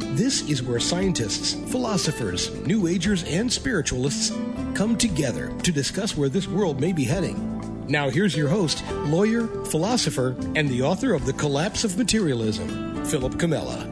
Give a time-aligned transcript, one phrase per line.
[0.00, 4.36] This is where scientists, philosophers, New Agers, and spiritualists
[4.74, 7.86] come together to discuss where this world may be heading.
[7.86, 13.34] Now, here's your host, lawyer, philosopher, and the author of The Collapse of Materialism, Philip
[13.34, 13.88] Comella.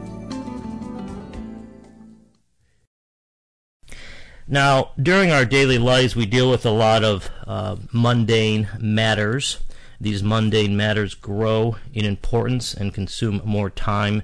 [4.47, 9.59] Now, during our daily lives, we deal with a lot of uh, mundane matters.
[10.01, 14.23] These mundane matters grow in importance and consume more time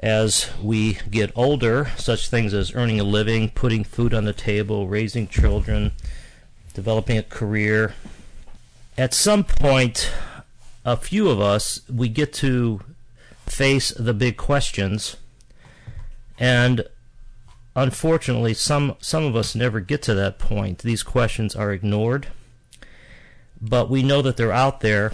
[0.00, 4.86] as we get older, such things as earning a living, putting food on the table,
[4.86, 5.92] raising children,
[6.72, 7.94] developing a career.
[8.96, 10.10] At some point,
[10.84, 12.80] a few of us, we get to
[13.46, 15.16] face the big questions,
[16.38, 16.84] and
[17.74, 20.78] unfortunately, some, some of us never get to that point.
[20.78, 22.28] These questions are ignored,
[23.60, 25.12] but we know that they're out there.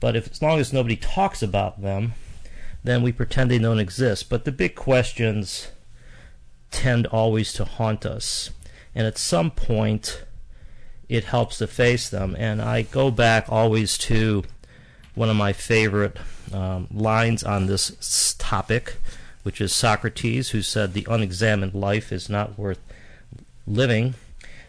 [0.00, 2.14] But if, as long as nobody talks about them,
[2.86, 4.28] then we pretend they don't exist.
[4.30, 5.68] But the big questions
[6.70, 8.50] tend always to haunt us.
[8.94, 10.24] And at some point,
[11.08, 12.36] it helps to face them.
[12.38, 14.44] And I go back always to
[15.14, 16.16] one of my favorite
[16.52, 18.96] um, lines on this topic,
[19.42, 22.80] which is Socrates, who said, The unexamined life is not worth
[23.66, 24.14] living,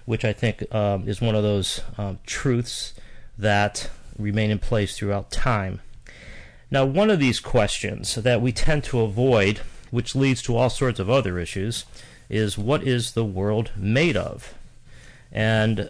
[0.06, 2.94] which I think um, is one of those um, truths
[3.38, 5.82] that remain in place throughout time.
[6.70, 11.00] Now, one of these questions that we tend to avoid, which leads to all sorts
[11.00, 11.86] of other issues,
[12.30, 14.54] is what is the world made of?
[15.32, 15.90] And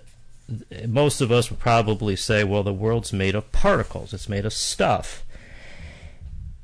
[0.88, 4.54] most of us would probably say, well, the world's made of particles, it's made of
[4.54, 5.26] stuff.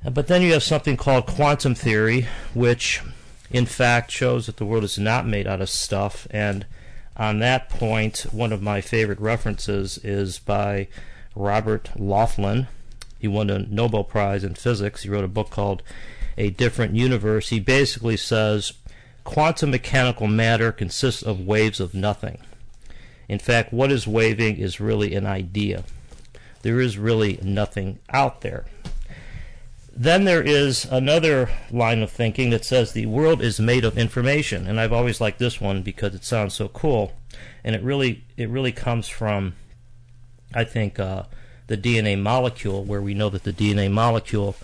[0.09, 3.01] But then you have something called quantum theory, which
[3.49, 6.27] in fact shows that the world is not made out of stuff.
[6.29, 6.65] And
[7.15, 10.87] on that point, one of my favorite references is by
[11.35, 12.67] Robert Laughlin,
[13.23, 15.03] he won a Nobel Prize in physics.
[15.03, 15.81] He wrote a book called
[16.37, 17.47] A Different Universe.
[17.47, 18.73] He basically says
[19.23, 22.39] quantum mechanical matter consists of waves of nothing.
[23.29, 25.85] In fact, what is waving is really an idea.
[26.63, 28.65] There is really nothing out there.
[29.95, 34.67] Then there is another line of thinking that says the world is made of information,
[34.67, 37.13] and I've always liked this one because it sounds so cool,
[37.63, 39.55] and it really it really comes from,
[40.53, 41.23] I think, uh,
[41.67, 44.55] the DNA molecule, where we know that the DNA molecule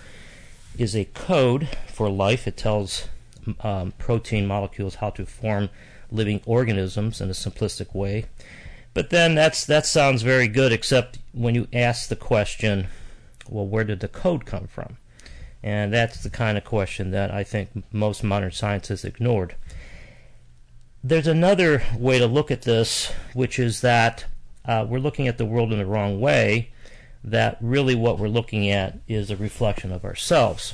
[0.77, 2.47] is a code for life.
[2.47, 3.07] It tells
[3.61, 5.69] um, protein molecules how to form
[6.11, 8.25] living organisms in a simplistic way.
[8.93, 12.87] But then that's that sounds very good, except when you ask the question,
[13.47, 14.97] well, where did the code come from?
[15.61, 19.55] And that's the kind of question that I think most modern scientists ignored.
[21.03, 24.25] There's another way to look at this, which is that
[24.65, 26.71] uh, we're looking at the world in the wrong way
[27.23, 30.73] that really what we're looking at is a reflection of ourselves.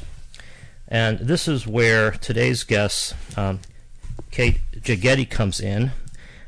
[0.87, 3.59] And this is where today's guest, um,
[4.31, 5.91] Kate Jegede, comes in.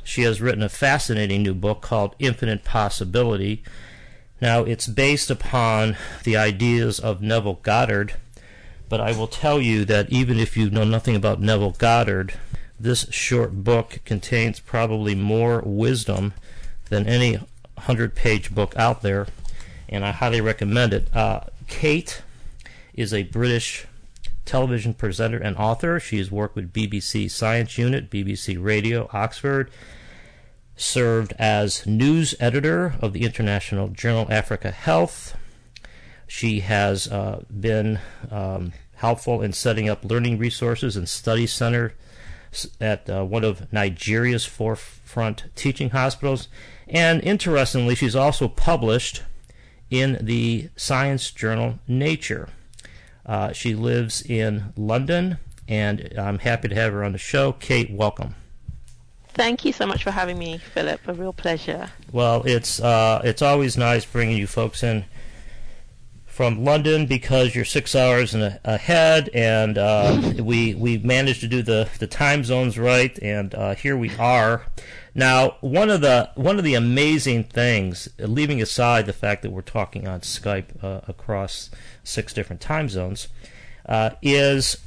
[0.04, 3.64] She has written a fascinating new book called Infinite Possibility.
[4.40, 8.14] Now, it's based upon the ideas of Neville Goddard,
[8.88, 12.36] but I will tell you that even if you know nothing about Neville Goddard,
[12.80, 16.34] this short book contains probably more wisdom
[16.90, 19.28] than any 100 page book out there
[19.90, 21.16] and I highly recommend it.
[21.16, 22.22] Uh, Kate
[22.94, 23.86] is a British
[24.46, 26.00] television presenter and author.
[26.00, 29.70] She has worked with BBC Science Unit, BBC Radio, Oxford,
[30.76, 35.38] served as news editor of the international journal Africa Health.
[36.28, 38.00] She has uh, been
[38.32, 41.94] um, helpful in setting up learning resources and study center
[42.82, 46.48] at uh, one of Nigeria's forefront teaching hospitals.
[46.88, 49.24] And interestingly, she's also published
[49.90, 52.50] in the science journal Nature.
[53.26, 55.38] Uh, she lives in London,
[55.68, 57.52] and I'm happy to have her on the show.
[57.54, 58.36] Kate, welcome.
[59.30, 61.08] Thank you so much for having me, Philip.
[61.08, 61.90] A real pleasure.
[62.12, 65.06] Well, it's uh, it's always nice bringing you folks in
[66.26, 71.62] from London because you're six hours a, ahead, and uh, we we managed to do
[71.62, 74.64] the, the time zones right, and uh, here we are.
[75.18, 79.64] Now, one of the one of the amazing things, leaving aside the fact that we're
[79.64, 81.72] talking on Skype uh, across
[82.04, 83.28] six different time zones,
[83.88, 84.78] uh, is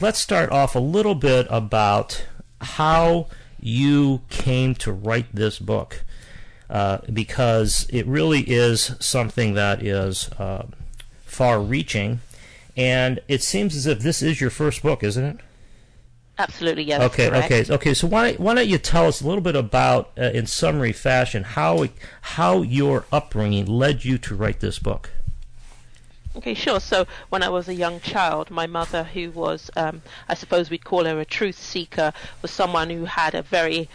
[0.00, 2.24] let's start off a little bit about
[2.60, 3.26] how
[3.58, 6.04] you came to write this book.
[6.70, 10.64] Uh, because it really is something that is uh,
[11.26, 12.20] far reaching.
[12.76, 15.36] And it seems as if this is your first book, isn't it?
[16.38, 17.02] Absolutely, yes.
[17.02, 17.52] Okay, correct.
[17.52, 17.94] okay, okay.
[17.94, 21.42] So why why don't you tell us a little bit about, uh, in summary fashion,
[21.42, 21.86] how
[22.22, 25.10] how your upbringing led you to write this book?
[26.34, 26.80] Okay, sure.
[26.80, 30.00] So when I was a young child, my mother, who was, um,
[30.30, 33.90] I suppose we'd call her a truth seeker, was someone who had a very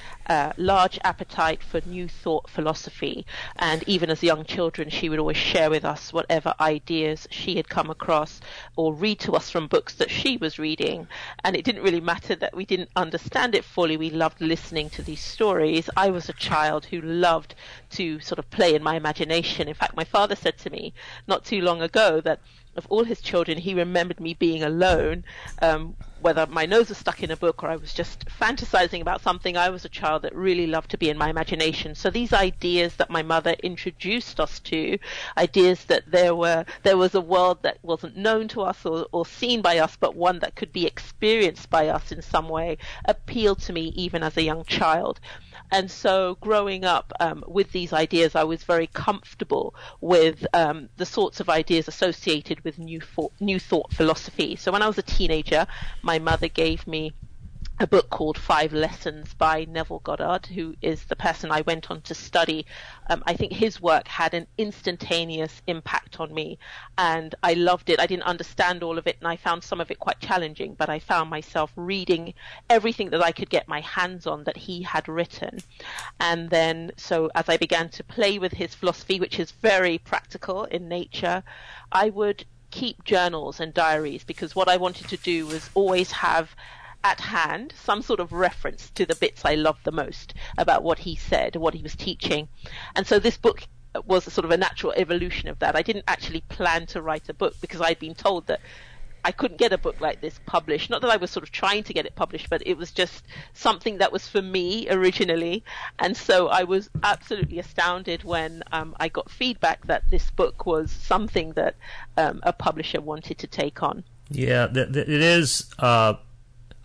[0.57, 3.25] large appetite for new thought philosophy.
[3.55, 7.69] And even as young children, she would always share with us whatever ideas she had
[7.69, 8.41] come across
[8.75, 11.07] or read to us from books that she was reading.
[11.43, 13.97] And it didn't really matter that we didn't understand it fully.
[13.97, 15.89] We loved listening to these stories.
[15.95, 17.55] I was a child who loved
[17.91, 19.67] to sort of play in my imagination.
[19.67, 20.93] In fact, my father said to me
[21.27, 22.39] not too long ago that
[22.77, 25.25] of all his children, he remembered me being alone,
[25.61, 29.21] um, whether my nose was stuck in a book or I was just fantasizing about
[29.21, 29.57] something.
[29.57, 31.95] I was a child that really loved to be in my imagination.
[31.95, 34.97] So these ideas that my mother introduced us to,
[35.37, 39.25] ideas that there were there was a world that wasn't known to us or, or
[39.25, 43.59] seen by us, but one that could be experienced by us in some way, appealed
[43.61, 45.19] to me even as a young child.
[45.71, 51.05] And so growing up um, with these ideas, I was very comfortable with um, the
[51.05, 53.01] sorts of ideas associated with new
[53.41, 54.55] new thought philosophy.
[54.55, 55.67] So when I was a teenager,
[56.01, 57.13] my mother gave me
[57.79, 62.01] a book called Five Lessons by Neville Goddard, who is the person I went on
[62.01, 62.65] to study.
[63.07, 66.57] Um, I think his work had an instantaneous impact on me,
[66.97, 67.99] and I loved it.
[67.99, 70.89] I didn't understand all of it, and I found some of it quite challenging, but
[70.89, 72.33] I found myself reading
[72.67, 75.59] everything that I could get my hands on that he had written.
[76.19, 80.63] And then, so as I began to play with his philosophy, which is very practical
[80.63, 81.43] in nature,
[81.91, 86.55] I would keep journals and diaries because what I wanted to do was always have
[87.03, 90.99] at hand some sort of reference to the bits I loved the most about what
[90.99, 92.47] he said, what he was teaching.
[92.95, 93.67] And so this book
[94.05, 95.75] was sort of a natural evolution of that.
[95.75, 98.59] I didn't actually plan to write a book because I'd been told that
[99.23, 100.89] I couldn't get a book like this published.
[100.89, 103.25] Not that I was sort of trying to get it published, but it was just
[103.53, 105.63] something that was for me originally.
[105.99, 110.91] And so I was absolutely astounded when um, I got feedback that this book was
[110.91, 111.75] something that
[112.15, 114.03] um, a publisher wanted to take on.
[114.29, 115.73] Yeah, th- th- it is.
[115.79, 116.15] Uh,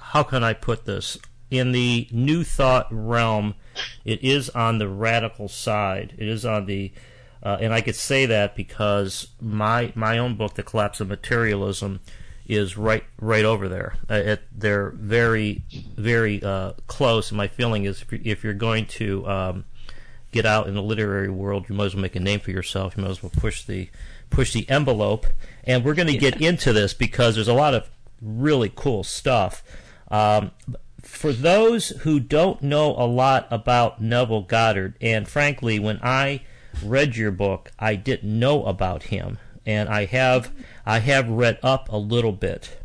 [0.02, 1.18] how can I put this?
[1.50, 3.54] In the new thought realm,
[4.04, 6.14] it is on the radical side.
[6.18, 6.92] It is on the
[7.42, 12.00] uh, and I could say that because my my own book, The Collapse of Materialism,
[12.46, 13.96] is right right over there.
[14.08, 15.64] Uh, it, they're very
[15.96, 17.30] very uh, close.
[17.30, 19.64] And my feeling is, if you're, if you're going to um,
[20.30, 22.96] get out in the literary world, you might as well make a name for yourself.
[22.96, 23.90] You might as well push the
[24.30, 25.26] push the envelope.
[25.64, 27.90] And we're going to get into this because there's a lot of
[28.20, 29.64] really cool stuff.
[30.12, 30.52] Um,
[31.00, 36.42] for those who don't know a lot about Neville Goddard, and frankly, when I
[36.84, 40.52] read your book, I didn't know about him, and I have
[40.86, 42.78] I have read up a little bit.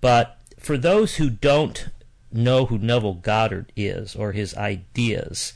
[0.00, 1.88] But for those who don't
[2.30, 5.54] know who Neville Goddard is or his ideas,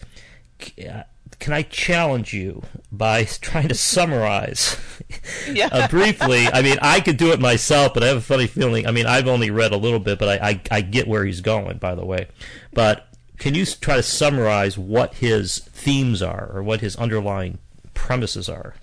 [1.44, 4.78] can I challenge you by trying to summarize
[5.52, 5.68] yeah.
[5.70, 6.46] uh, briefly?
[6.46, 8.86] I mean, I could do it myself, but I have a funny feeling.
[8.86, 11.42] I mean, I've only read a little bit, but I, I, I get where he's
[11.42, 12.28] going, by the way.
[12.72, 17.58] But can you try to summarize what his themes are or what his underlying
[17.92, 18.76] premises are?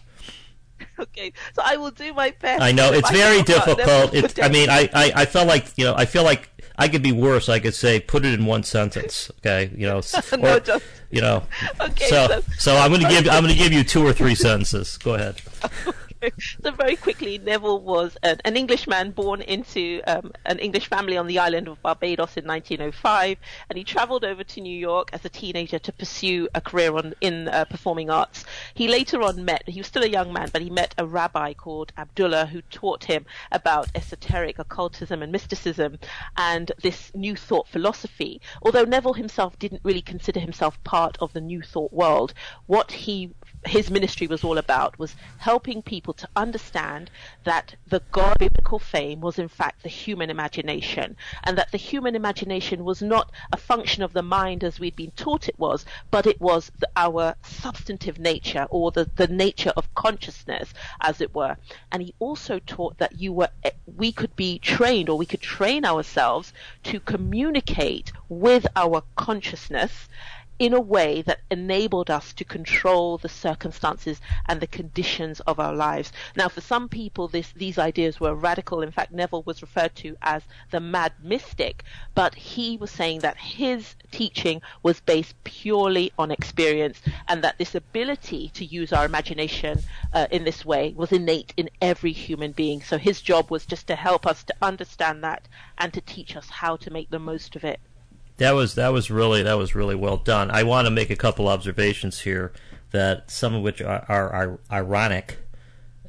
[1.00, 2.62] Okay, so I will do my best.
[2.62, 4.14] I know it's very difficult.
[4.14, 6.48] It's, I mean, I, I, I felt like you know, I feel like
[6.82, 7.48] I could be worse.
[7.48, 9.30] I could say put it in one sentence.
[9.38, 10.02] Okay, you know,
[10.40, 10.84] no, or, just...
[11.12, 11.44] you know.
[11.80, 14.14] Okay, so, so, so I'm going to give I'm going to give you two or
[14.14, 14.98] three sentences.
[14.98, 15.40] Go ahead.
[16.64, 21.28] so very quickly, Neville was an, an Englishman born into um, an English family on
[21.28, 23.38] the island of Barbados in 1905,
[23.70, 27.14] and he travelled over to New York as a teenager to pursue a career on,
[27.22, 28.46] in uh, performing arts.
[28.74, 31.54] He later on met, he was still a young man, but he met a rabbi
[31.54, 35.98] called Abdullah who taught him about esoteric occultism and mysticism
[36.38, 38.42] and this New Thought philosophy.
[38.62, 42.34] Although Neville himself didn't really consider himself part of the New Thought world,
[42.68, 43.32] what he
[43.66, 47.12] his ministry was all about was helping people to understand
[47.44, 52.16] that the God biblical fame was in fact the human imagination and that the human
[52.16, 56.26] imagination was not a function of the mind as we'd been taught it was, but
[56.26, 61.58] it was the, our substantive nature or the, the nature of consciousness as it were.
[61.92, 65.42] And he also taught that you were, eh, we could be trained or we could
[65.42, 66.52] train ourselves
[66.84, 70.08] to communicate with our consciousness
[70.62, 75.74] in a way that enabled us to control the circumstances and the conditions of our
[75.74, 76.12] lives.
[76.36, 78.84] Now, for some people, this, these ideas were radical.
[78.84, 83.38] In fact, Neville was referred to as the mad mystic, but he was saying that
[83.38, 89.80] his teaching was based purely on experience and that this ability to use our imagination
[90.14, 92.84] uh, in this way was innate in every human being.
[92.84, 95.48] So his job was just to help us to understand that
[95.80, 97.80] and to teach us how to make the most of it.
[98.42, 100.50] That was that was really that was really well done.
[100.50, 102.52] I want to make a couple observations here
[102.90, 105.38] that some of which are, are, are ironic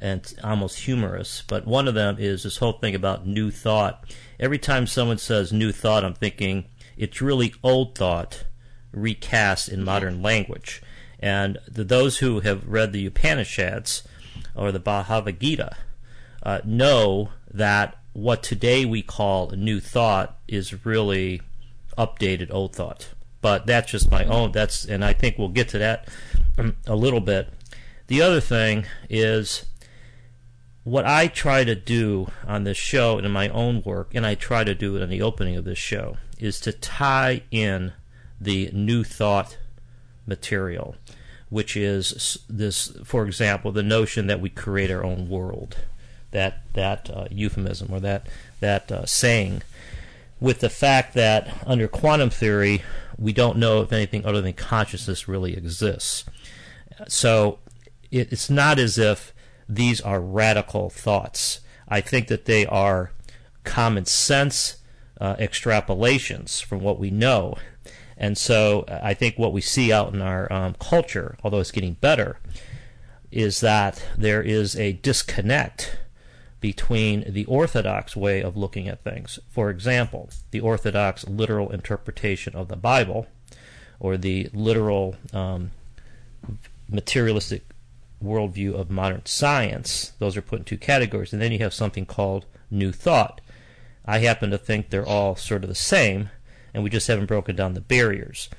[0.01, 1.43] and almost humorous.
[1.47, 4.11] But one of them is this whole thing about new thought.
[4.39, 6.65] Every time someone says new thought, I'm thinking
[6.97, 8.45] it's really old thought
[8.91, 10.81] recast in modern language.
[11.19, 14.07] And the, those who have read the Upanishads
[14.55, 15.77] or the Bhagavad Gita
[16.41, 21.39] uh, know that what today we call new thought is really
[21.97, 23.09] updated old thought.
[23.41, 24.51] But that's just my own.
[24.51, 26.07] That's and I think we'll get to that
[26.87, 27.49] a little bit.
[28.07, 29.65] The other thing is
[30.83, 34.35] what I try to do on this show and in my own work, and I
[34.35, 37.93] try to do it in the opening of this show, is to tie in
[38.39, 39.57] the new thought
[40.25, 40.95] material,
[41.49, 45.77] which is this, for example, the notion that we create our own world,
[46.31, 48.27] that that uh, euphemism or that
[48.59, 49.61] that uh, saying
[50.43, 52.83] with the fact that under quantum theory,
[53.17, 56.25] we don't know if anything other than consciousness really exists.
[57.07, 57.59] So
[58.11, 59.33] it, it's not as if
[59.69, 61.61] these are radical thoughts.
[61.87, 63.13] I think that they are
[63.63, 64.79] common sense
[65.21, 67.55] uh, extrapolations from what we know.
[68.17, 71.93] And so I think what we see out in our um, culture, although it's getting
[71.93, 72.37] better,
[73.31, 75.99] is that there is a disconnect
[76.63, 79.37] between the orthodox way of looking at things.
[79.49, 83.27] For example, the orthodox literal interpretation of the Bible,
[83.99, 85.71] or the literal um,
[86.87, 87.63] materialistic
[88.23, 90.13] worldview of modern science.
[90.19, 91.33] Those are put in two categories.
[91.33, 93.41] And then you have something called New Thought.
[94.05, 96.29] I happen to think they're all sort of the same,
[96.73, 98.49] and we just haven't broken down the barriers.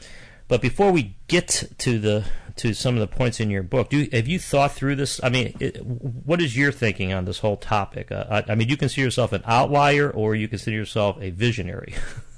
[0.55, 2.25] But before we get to the
[2.59, 3.91] to some of the points in your book.
[3.91, 5.21] Do have you thought through this?
[5.21, 8.13] I mean, it, what is your thinking on this whole topic?
[8.13, 11.31] Uh, I, I mean, do you consider yourself an outlier, or you consider yourself a
[11.31, 11.95] visionary?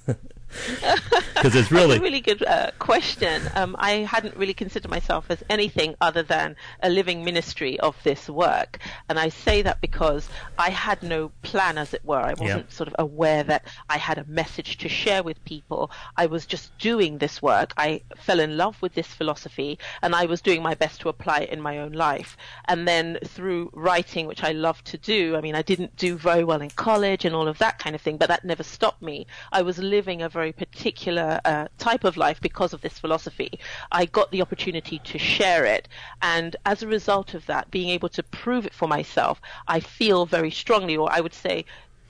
[0.49, 3.43] Because it's really a really good uh, question.
[3.55, 8.29] Um, I hadn't really considered myself as anything other than a living ministry of this
[8.29, 12.21] work, and I say that because I had no plan, as it were.
[12.21, 15.91] I wasn't sort of aware that I had a message to share with people.
[16.17, 17.73] I was just doing this work.
[17.77, 21.41] I fell in love with this philosophy, and I was doing my best to apply
[21.41, 22.37] it in my own life.
[22.67, 25.37] And then through writing, which I love to do.
[25.37, 28.03] I mean, I didn't do very well in college and all of that kind of
[28.03, 29.27] thing, but that never stopped me.
[29.53, 33.51] I was living a very particular uh, type of life because of this philosophy.
[33.91, 35.89] I got the opportunity to share it,
[36.21, 40.27] and as a result of that, being able to prove it for myself, I feel
[40.27, 41.65] very strongly, or I would say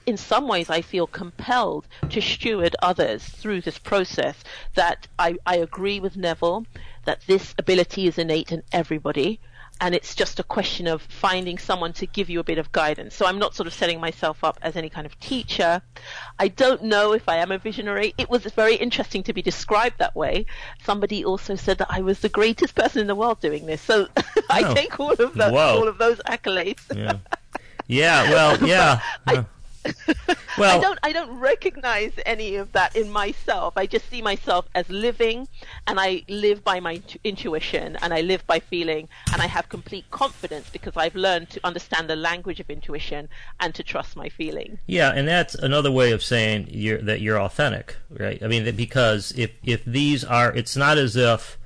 [0.05, 4.35] in some ways I feel compelled to steward others through this process
[4.73, 6.65] that I, I agree with Neville
[7.05, 9.39] that this ability is innate in everybody
[9.79, 13.15] and it's just a question of finding someone to give you a bit of guidance.
[13.15, 15.81] So I'm not sort of setting myself up as any kind of teacher.
[16.39, 18.13] I don't know if I am a visionary.
[18.17, 20.45] It was very interesting to be described that way.
[20.83, 23.81] Somebody also said that I was the greatest person in the world doing this.
[23.81, 24.07] So
[24.49, 24.73] I oh.
[24.73, 26.81] take all of those, all of those accolades.
[26.95, 27.17] yeah.
[27.87, 29.01] yeah, well, yeah.
[29.27, 29.45] I,
[30.57, 33.73] well, I don't I don't recognize any of that in myself.
[33.77, 35.47] I just see myself as living,
[35.85, 40.09] and I live by my intuition, and I live by feeling, and I have complete
[40.11, 43.29] confidence because I've learned to understand the language of intuition
[43.59, 44.79] and to trust my feeling.
[44.87, 48.41] Yeah, and that's another way of saying you're, that you're authentic, right?
[48.41, 51.57] I mean, because if if these are, it's not as if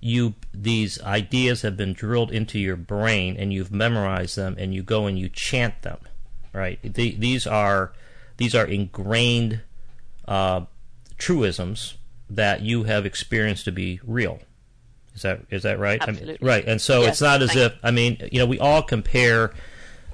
[0.00, 4.82] you these ideas have been drilled into your brain and you've memorized them and you
[4.82, 5.98] go and you chant them
[6.56, 6.80] right?
[6.82, 7.92] The, these are
[8.38, 9.60] these are ingrained
[10.26, 10.62] uh,
[11.18, 11.96] truisms
[12.28, 14.40] that you have experienced to be real.
[15.14, 16.00] Is that is that right?
[16.00, 16.28] Absolutely.
[16.28, 16.64] I mean, right.
[16.66, 19.52] And so yes, it's not as if I mean, you know, we all compare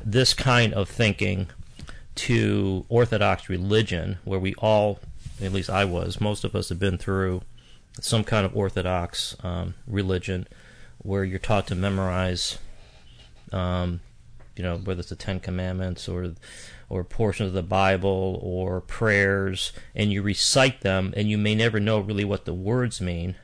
[0.04, 1.48] this kind of thinking
[2.14, 5.00] to Orthodox religion, where we all,
[5.40, 7.42] at least I was, most of us have been through
[8.00, 10.46] some kind of Orthodox um, religion,
[10.98, 12.58] where you're taught to memorize
[13.50, 14.00] um,
[14.62, 16.34] you know, whether it's the Ten Commandments or
[16.88, 21.80] or portions of the Bible or prayers, and you recite them, and you may never
[21.80, 23.34] know really what the words mean,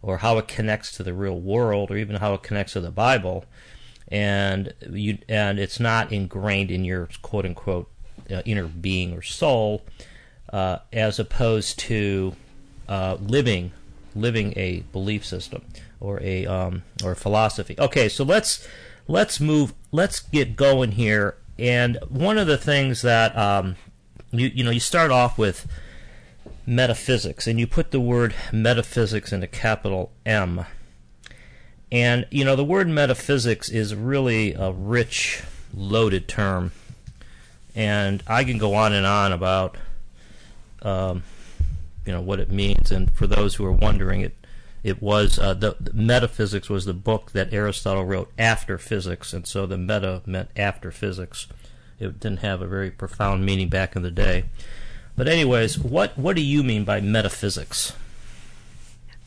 [0.00, 2.92] or how it connects to the real world, or even how it connects to the
[2.92, 3.46] Bible,
[4.06, 7.90] and you and it's not ingrained in your quote unquote
[8.30, 9.82] uh, inner being or soul,
[10.52, 12.36] uh, as opposed to
[12.88, 13.72] uh, living
[14.14, 15.64] living a belief system
[15.98, 17.74] or a um, or a philosophy.
[17.76, 18.68] Okay, so let's
[19.10, 19.74] let's move.
[19.90, 21.36] Let's get going here.
[21.58, 23.76] And one of the things that um,
[24.30, 25.66] you you know you start off with
[26.66, 30.64] metaphysics, and you put the word metaphysics into capital M.
[31.92, 35.42] And you know the word metaphysics is really a rich,
[35.74, 36.72] loaded term,
[37.74, 39.76] and I can go on and on about
[40.82, 41.24] um,
[42.06, 42.90] you know what it means.
[42.90, 44.39] And for those who are wondering, it
[44.82, 49.46] it was uh, the, the, metaphysics was the book that Aristotle wrote after physics, and
[49.46, 51.46] so the meta meant after physics.
[51.98, 54.46] It didn't have a very profound meaning back in the day.
[55.16, 57.92] But anyways, what what do you mean by metaphysics?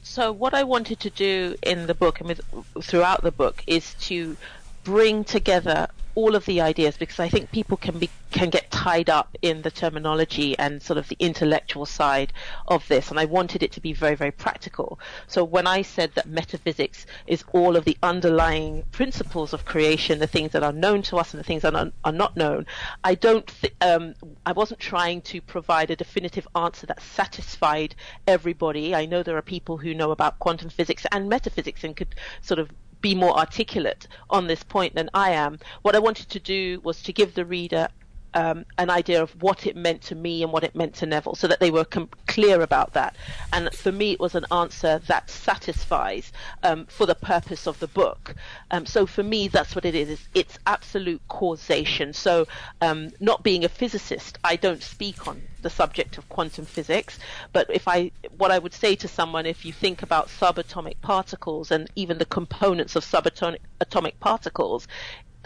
[0.02, 2.42] So what I wanted to do in the book and with,
[2.82, 4.38] throughout the book is to
[4.84, 9.10] bring together all of the ideas because I think people can be can get tied
[9.10, 12.34] up in the terminology and sort of the intellectual side
[12.68, 15.00] of this and I wanted it to be very very practical.
[15.28, 20.28] So when I said that metaphysics is all of the underlying principles of creation the
[20.28, 22.66] things that are known to us and the things that are, not known
[23.04, 24.14] I don't th- um,
[24.46, 27.96] I wasn't trying to provide a definitive answer that satisfied
[28.28, 28.96] everybody.
[28.96, 32.60] I know there are people who know about quantum physics and metaphysics and could sort
[32.60, 32.70] of
[33.04, 35.60] be more articulate on this point than I am.
[35.84, 37.90] What I wanted to do was to give the reader
[38.34, 41.36] um, an idea of what it meant to me and what it meant to Neville,
[41.36, 43.16] so that they were com- clear about that.
[43.52, 46.32] And for me, it was an answer that satisfies
[46.64, 48.36] um, for the purpose of the book.
[48.72, 50.28] Um, so for me, that's what it is.
[50.34, 52.14] It's absolute causation.
[52.14, 52.48] So,
[52.82, 57.18] um, not being a physicist, I don't speak on the subject of quantum physics.
[57.52, 61.72] But if I, what I would say to someone, if you think about subatomic particles
[61.72, 64.88] and even the components of subatomic atomic particles,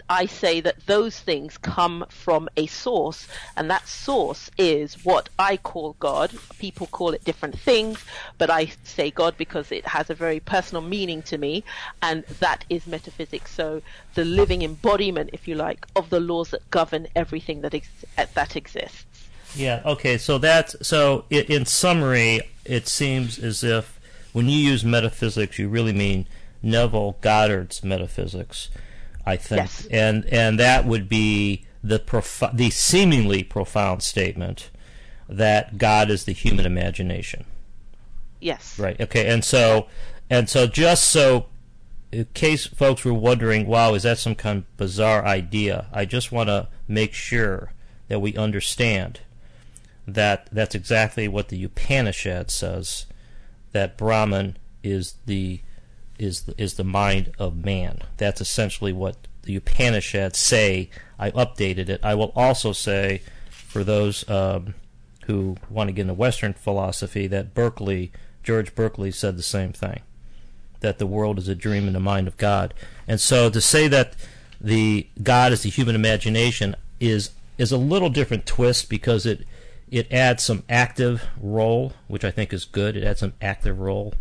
[0.08, 5.56] I say that those things come from a source, and that source is what I
[5.58, 6.32] call God.
[6.58, 8.04] People call it different things,
[8.38, 11.62] but I say God because it has a very personal meaning to me,
[12.00, 13.52] and that is metaphysics.
[13.52, 13.82] So
[14.14, 17.88] the living embodiment, if you like, of the laws that govern everything that ex-
[18.34, 19.04] that exists.
[19.54, 19.82] Yeah.
[19.84, 20.18] Okay.
[20.18, 21.24] So that's so.
[21.30, 23.98] In summary, it seems as if
[24.32, 26.26] when you use metaphysics, you really mean
[26.62, 28.68] Neville Goddard's metaphysics
[29.28, 29.86] I think, yes.
[29.90, 34.70] and and that would be the prof- the seemingly profound statement
[35.28, 37.44] that God is the human imagination.
[38.40, 38.78] Yes.
[38.78, 38.98] Right.
[38.98, 39.26] Okay.
[39.26, 39.86] And so,
[40.30, 41.46] and so, just so,
[42.10, 45.88] in case folks were wondering, wow, is that some kind of bizarre idea?
[45.92, 47.72] I just want to make sure
[48.08, 49.20] that we understand
[50.06, 53.04] that that's exactly what the Upanishad says.
[53.72, 55.60] That Brahman is the
[56.18, 58.02] is the, is the mind of man.
[58.16, 60.90] That's essentially what the Upanishads say.
[61.18, 62.00] I updated it.
[62.02, 64.74] I will also say, for those um,
[65.26, 70.00] who want to get into Western philosophy, that Berkeley, George Berkeley, said the same thing.
[70.80, 72.74] That the world is a dream in the mind of God.
[73.06, 74.14] And so to say that
[74.60, 79.44] the God is the human imagination is is a little different twist because it
[79.90, 82.96] it adds some active role, which I think is good.
[82.96, 84.14] It adds some active role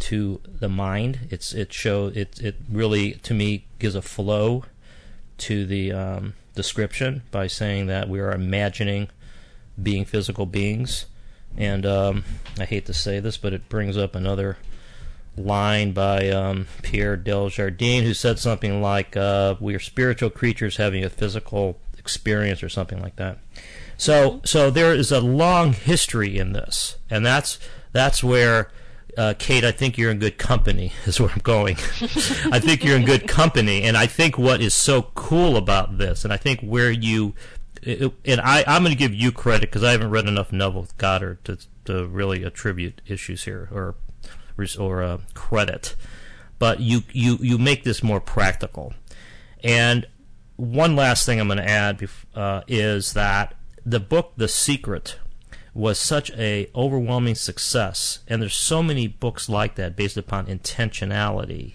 [0.00, 1.20] to the mind.
[1.30, 4.64] It's it show it it really to me gives a flow
[5.38, 9.08] to the um, description by saying that we are imagining
[9.80, 11.06] being physical beings.
[11.56, 12.24] And um,
[12.58, 14.58] I hate to say this, but it brings up another
[15.36, 20.76] line by um, Pierre de Chardin, who said something like, uh, "We are spiritual creatures
[20.76, 23.38] having a physical experience," or something like that.
[23.96, 27.58] So, so there is a long history in this, and that's
[27.92, 28.70] that's where
[29.18, 31.76] uh, Kate, I think you're in good company, is where I'm going.
[32.52, 33.82] I think you're in good company.
[33.82, 37.34] And I think what is so cool about this, and I think where you,
[37.84, 41.44] and I, I'm going to give you credit because I haven't read enough Neville Goddard
[41.46, 43.96] to, to really attribute issues here or,
[44.78, 45.96] or uh, credit.
[46.60, 48.94] But you, you, you make this more practical.
[49.64, 50.06] And
[50.54, 53.54] one last thing I'm going to add uh, is that
[53.84, 55.18] the book, The Secret,
[55.74, 61.74] was such a overwhelming success, and there's so many books like that based upon intentionality.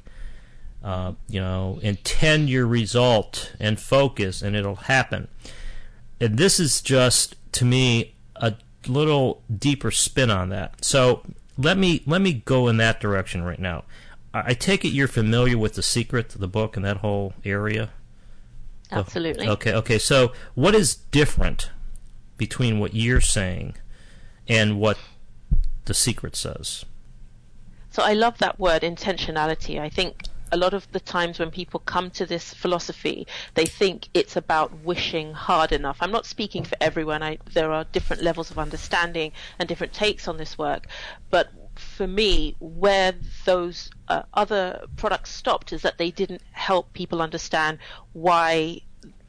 [0.84, 5.30] Uh, you know, intend your result and focus, and it'll happen.
[6.20, 8.56] And this is just to me a
[8.88, 10.84] little deeper spin on that.
[10.84, 11.24] So
[11.58, 13.84] let me let me go in that direction right now.
[14.34, 17.92] I take it you're familiar with the secret, the book, and that whole area.
[18.92, 19.48] Absolutely.
[19.48, 19.74] Okay.
[19.74, 20.00] Okay.
[20.00, 21.70] So what is different
[22.38, 23.76] between what you're saying
[24.48, 24.98] and what
[25.86, 26.86] the secret says.
[27.92, 29.80] So I love that word intentionality.
[29.80, 33.26] I think a lot of the times when people come to this philosophy,
[33.56, 35.98] they think it's about wishing hard enough.
[36.00, 37.24] I'm not speaking for everyone.
[37.24, 40.86] I, there are different levels of understanding and different takes on this work,
[41.32, 43.14] but for me, where
[43.46, 47.80] those uh, other products stopped is that they didn't help people understand
[48.14, 48.82] why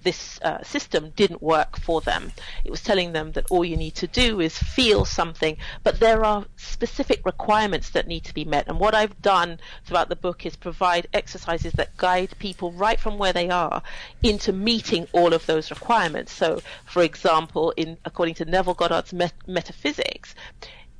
[0.04, 2.32] this uh, system didn't work for them.
[2.64, 6.24] It was telling them that all you need to do is feel something, but there
[6.24, 8.68] are specific requirements that need to be met.
[8.68, 13.18] And what I've done throughout the book is provide exercises that guide people right from
[13.18, 13.82] where they are
[14.22, 16.32] into meeting all of those requirements.
[16.32, 20.34] So, for example, in according to Neville Goddard's met- metaphysics,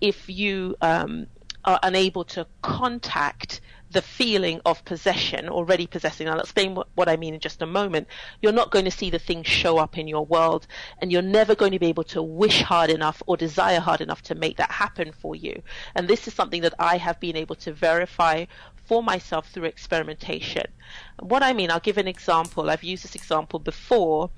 [0.01, 1.27] if you um,
[1.65, 3.61] are unable to contact
[3.95, 6.29] the feeling of possession, already possessing.
[6.29, 8.09] I'll explain what, what, I mean in just a moment.
[8.43, 10.67] You're not going to see the things show up in your world,
[10.99, 14.21] and you're never going to be able to wish hard enough or desire hard enough
[14.23, 15.63] to make that happen for you.
[15.95, 18.45] And this is something that I have been able to verify
[18.87, 20.67] for myself through experimentation.
[21.19, 22.69] What I mean, I'll give an example.
[22.69, 24.31] I've used this example before,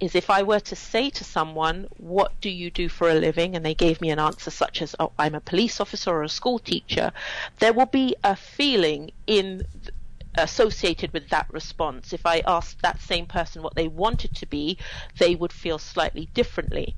[0.00, 3.54] is if I were to say to someone, What do you do for a living?
[3.54, 6.28] and they gave me an answer such as, Oh, I'm a police officer or a
[6.28, 7.12] school teacher,
[7.58, 9.66] there will be a feeling in
[10.34, 12.12] associated with that response.
[12.12, 14.78] If I asked that same person what they wanted to be,
[15.18, 16.96] they would feel slightly differently.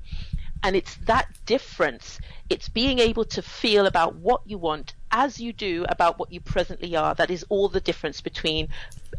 [0.65, 5.53] And it's that difference, it's being able to feel about what you want as you
[5.53, 7.13] do about what you presently are.
[7.13, 8.69] That is all the difference between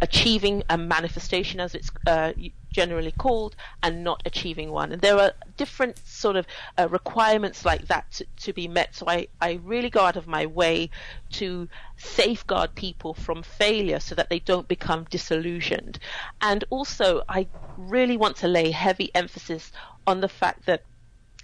[0.00, 2.32] achieving a manifestation, as it's uh,
[2.72, 4.90] generally called, and not achieving one.
[4.90, 8.96] And there are different sort of uh, requirements like that to, to, be met.
[8.96, 10.90] So I, I really go out of my way
[11.34, 16.00] to safeguard people from failure so that they don't become disillusioned.
[16.40, 19.70] And also, I really want to lay heavy emphasis
[20.08, 20.82] on the fact that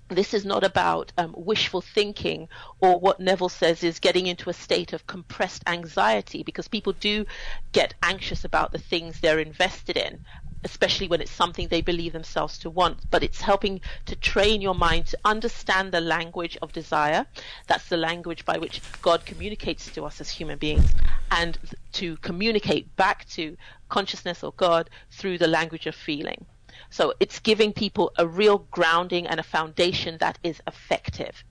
[0.09, 2.49] this is not about um, wishful thinking
[2.81, 7.25] or what Neville says is getting into a state of compressed anxiety because people do
[7.73, 10.21] get anxious about the things they're invested in
[10.65, 12.99] especially when it's something they believe themselves to want.
[13.11, 17.27] But it's helping to train your mind to understand the language of desire.
[17.67, 20.95] That's the language by which God communicates to us as human beings
[21.31, 21.59] and
[21.95, 23.57] to communicate back to
[23.88, 26.47] consciousness or God through the language of feeling
[26.90, 31.45] so it's giving people a real grounding and a foundation that is effective.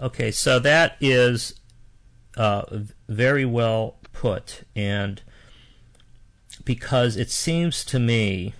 [0.00, 1.54] Okay, so that is
[2.36, 2.62] uh,
[3.08, 5.22] very well put, and
[6.64, 8.54] because it seems to me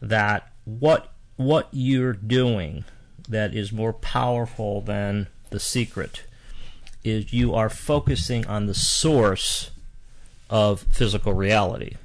[0.00, 2.84] that what what you're doing
[3.28, 6.24] that is more powerful than the secret
[7.04, 9.70] is you are focusing on the source
[10.50, 11.96] of physical reality,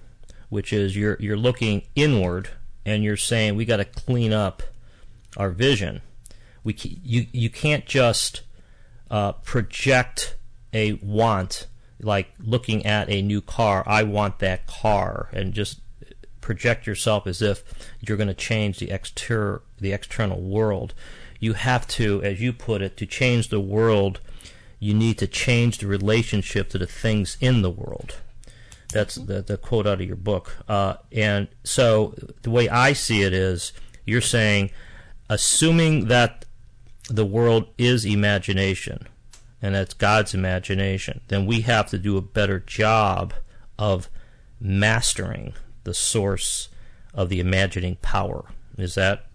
[0.50, 2.50] which is you're you're looking inward
[2.88, 4.64] and you're saying we got to clean up
[5.36, 6.02] our vision.
[6.64, 8.42] We you you can't just
[9.12, 10.36] uh, project
[10.74, 11.68] a want
[12.02, 13.84] like looking at a new car.
[13.86, 15.82] I want that car, and just
[16.40, 17.64] project yourself as if
[18.00, 20.94] you're going to change the exter the external world.
[21.40, 24.22] You have to, as you put it, to change the world.
[24.80, 28.16] You need to change the relationship to the things in the world.
[28.90, 30.58] That's the, the quote out of your book.
[30.68, 33.74] Uh, and so the way I see it is
[34.06, 34.72] you're saying,
[35.30, 36.46] assuming that
[37.10, 39.08] the world is imagination
[39.62, 43.34] and that's God's imagination, then we have to do a better job
[43.78, 44.10] of
[44.60, 46.70] mastering the source
[47.14, 48.46] of the imagining power.
[48.78, 49.27] Is that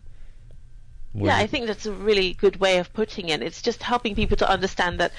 [1.14, 3.42] yeah, I think that's a really good way of putting it.
[3.42, 5.12] It's just helping people to understand that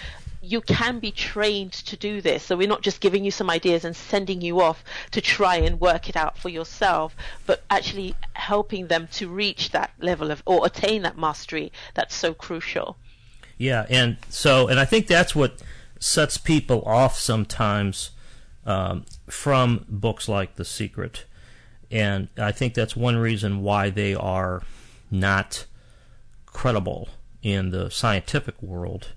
[0.43, 2.43] you can be trained to do this.
[2.43, 5.79] So we're not just giving you some ideas and sending you off to try and
[5.79, 10.65] work it out for yourself, but actually helping them to reach that level of or
[10.65, 12.97] attain that mastery that's so crucial.
[13.58, 15.62] Yeah, and so and I think that's what
[15.99, 18.12] sets people off sometimes
[18.65, 21.25] um, from books like The Secret,
[21.89, 24.63] and I think that's one reason why they are
[25.10, 25.65] not
[26.53, 27.09] credible
[27.41, 29.09] in the scientific world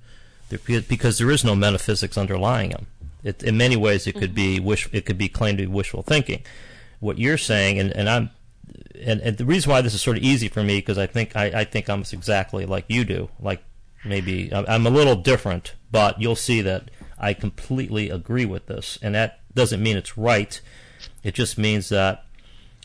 [0.48, 2.86] because there is no metaphysics underlying them.
[3.22, 4.66] It, in many ways, it could be mm-hmm.
[4.66, 4.88] wish.
[4.92, 6.42] It could be claimed to be wishful thinking.
[7.00, 8.30] What you're saying, and, and I'm,
[9.04, 11.34] and, and the reason why this is sort of easy for me because I think
[11.34, 13.28] I, I think almost exactly like you do.
[13.40, 13.64] Like
[14.04, 19.14] maybe I'm a little different, but you'll see that I completely agree with this, and
[19.16, 20.60] that doesn't mean it's right.
[21.24, 22.25] It just means that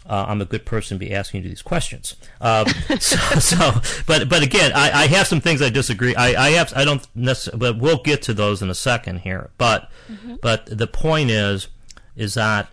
[0.10, 2.16] uh, I'm a good person to be asking you these questions.
[2.40, 2.66] Uh,
[3.00, 6.16] so, so, but but again, I, I have some things I disagree.
[6.16, 9.52] I, I have I don't necessarily, but we'll get to those in a second here.
[9.58, 10.36] But mm-hmm.
[10.42, 11.68] but the point is
[12.16, 12.70] is that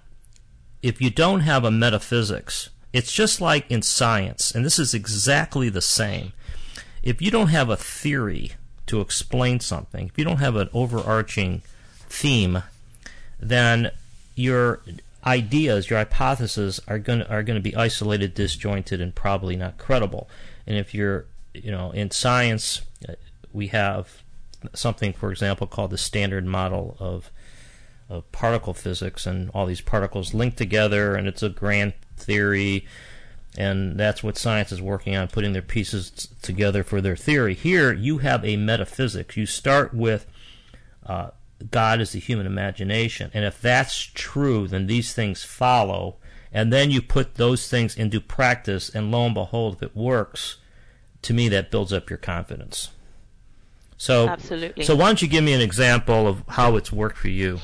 [0.82, 5.68] if you don't have a metaphysics, it's just like in science, and this is exactly
[5.68, 6.32] the same.
[7.02, 8.52] If you don't have a theory
[8.86, 11.62] to explain something, if you don't have an overarching
[12.08, 12.62] theme,
[13.38, 13.90] then
[14.34, 14.80] you're
[15.26, 19.78] ideas, your hypotheses are going to, are going to be isolated, disjointed, and probably not
[19.78, 20.28] credible.
[20.66, 23.14] And if you're, you know, in science, uh,
[23.52, 24.22] we have
[24.74, 27.30] something, for example, called the Standard Model of
[28.10, 32.86] of particle physics, and all these particles link together, and it's a grand theory,
[33.56, 37.52] and that's what science is working on, putting their pieces t- together for their theory.
[37.52, 39.36] Here, you have a metaphysics.
[39.36, 40.26] You start with
[41.04, 41.32] uh,
[41.70, 46.16] God is the human imagination, and if that's true, then these things follow,
[46.52, 50.56] and then you put those things into practice, and lo and behold, if it works,
[51.22, 52.90] to me that builds up your confidence.
[53.96, 54.84] So, Absolutely.
[54.84, 57.58] so why don't you give me an example of how it's worked for you?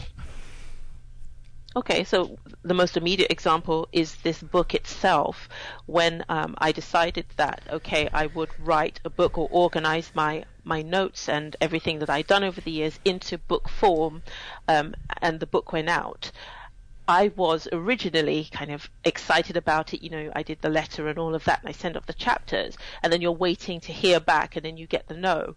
[1.77, 5.49] Okay, so the most immediate example is this book itself.
[5.87, 10.83] When um, I decided that okay, I would write a book or organize my my
[10.83, 14.23] notes and everything that I'd done over the years into book form,
[14.69, 16.31] um, and the book went out.
[17.09, 20.01] I was originally kind of excited about it.
[20.01, 22.15] You know, I did the letter and all of that, and I sent off the
[22.15, 25.57] chapters, and then you're waiting to hear back, and then you get the no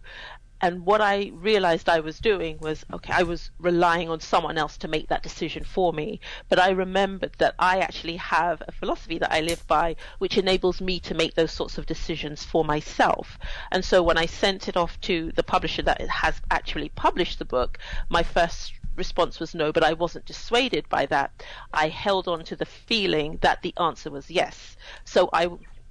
[0.60, 4.76] and what I realized I was doing was okay, I was relying on someone else
[4.78, 6.20] to make that decision for me.
[6.48, 10.80] But I remembered that I actually have a philosophy that I live by, which enables
[10.80, 13.38] me to make those sorts of decisions for myself.
[13.70, 17.44] And so when I sent it off to the publisher that has actually published the
[17.44, 21.44] book, my first response was no, but I wasn't dissuaded by that.
[21.72, 24.76] I held on to the feeling that the answer was yes.
[25.04, 25.48] So I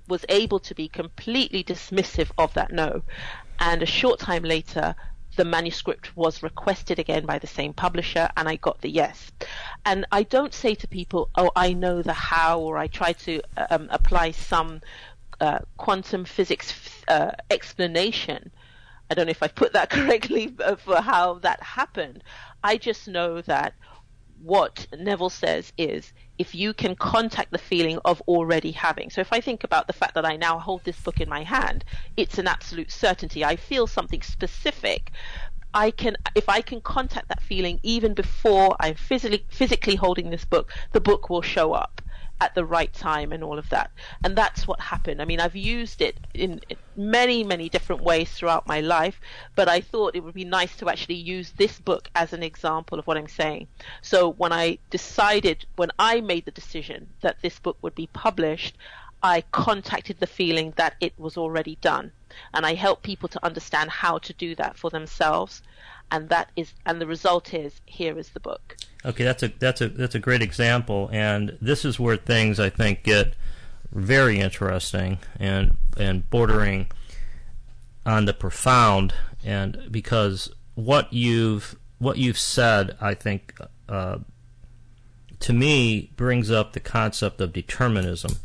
[0.09, 3.03] was able to be completely dismissive of that no
[3.59, 4.95] and a short time later
[5.37, 9.31] the manuscript was requested again by the same publisher and I got the yes.
[9.85, 13.41] And I don't say to people, oh, I know the how, or I try to
[13.69, 14.81] um, apply some
[15.39, 16.73] uh, quantum physics
[17.07, 18.51] uh, explanation.
[19.09, 22.23] I don't know if I put that correctly for how that happened.
[22.63, 23.73] I just know that
[24.41, 29.09] what Neville says is if you can contact the feeling of already having.
[29.09, 31.43] So if I think about the fact that I now hold this book in my
[31.43, 31.83] hand,
[32.15, 33.43] it's an absolute certainty.
[33.43, 35.11] I feel something specific.
[35.73, 40.45] I can, if I can contact that feeling even before I'm physically physically holding this
[40.45, 42.01] book, the book will show up
[42.39, 43.91] at the right time and all of that.
[44.23, 45.21] And that's what happened.
[45.21, 46.61] I mean, I've used it in
[46.95, 49.19] many, many different ways throughout my life,
[49.55, 52.99] but I thought it would be nice to actually use this book as an example
[52.99, 53.67] of what I'm saying.
[54.01, 58.77] So when I decided, when I made the decision that this book would be published,
[59.27, 62.11] I contacted the feeling that it was already done.
[62.53, 65.61] And I help people to understand how to do that for themselves.
[66.11, 68.77] And that is, and the result is, here is the book.
[69.05, 72.69] Okay, that's a that's a that's a great example, and this is where things I
[72.69, 73.35] think get
[73.91, 76.87] very interesting and and bordering
[78.05, 79.13] on the profound,
[79.43, 83.59] and because what you've what you've said, I think,
[83.89, 84.19] uh,
[85.39, 88.37] to me brings up the concept of determinism,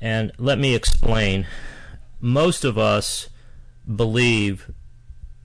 [0.00, 1.46] and let me explain.
[2.20, 3.28] Most of us
[3.94, 4.70] believe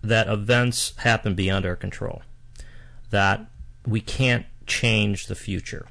[0.02, 2.24] that events happen beyond our control,
[3.10, 3.46] that
[3.86, 5.88] we can't change the future.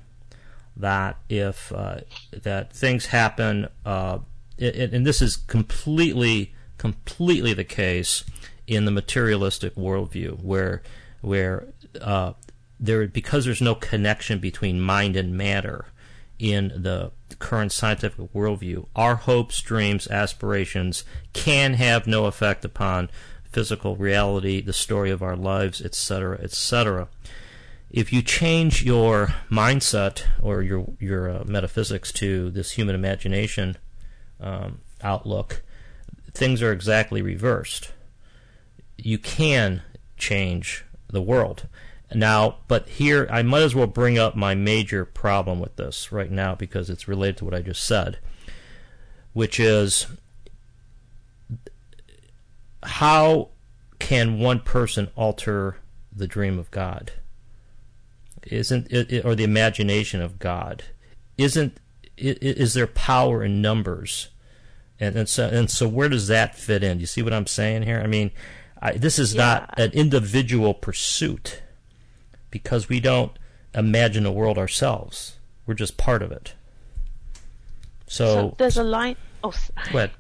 [0.77, 2.01] That if uh,
[2.33, 4.19] that things happen, uh,
[4.57, 8.25] it, and this is completely, completely the case
[8.67, 10.83] in the materialistic worldview, where
[11.21, 11.67] where
[12.01, 12.33] uh,
[12.79, 15.87] there because there's no connection between mind and matter
[16.39, 23.11] in the current scientific worldview, our hopes, dreams, aspirations can have no effect upon
[23.51, 27.09] physical reality, the story of our lives, etc., etc
[27.91, 33.77] if you change your mindset or your your uh, metaphysics to this human imagination
[34.41, 35.63] um, outlook,
[36.33, 37.93] things are exactly reversed.
[38.97, 39.83] You can
[40.17, 41.67] change the world.
[42.15, 46.31] Now, but here I might as well bring up my major problem with this right
[46.31, 48.19] now because it's related to what I just said,
[49.33, 50.07] which is
[52.83, 53.51] how
[53.99, 55.77] can one person alter
[56.13, 57.13] the dream of God?
[58.47, 60.85] isn't it, or the imagination of God?
[61.37, 61.79] Isn't
[62.17, 64.29] is there power in numbers?
[64.99, 67.01] And, and so and so where does that fit in?
[67.01, 68.01] You see what I'm saying here?
[68.01, 68.31] I mean
[68.83, 69.43] I, this is yeah.
[69.43, 71.63] not an individual pursuit
[72.51, 73.33] because we don't
[73.75, 75.37] imagine a world ourselves.
[75.67, 76.55] We're just part of it.
[78.07, 80.11] So, so there's a line oh ahead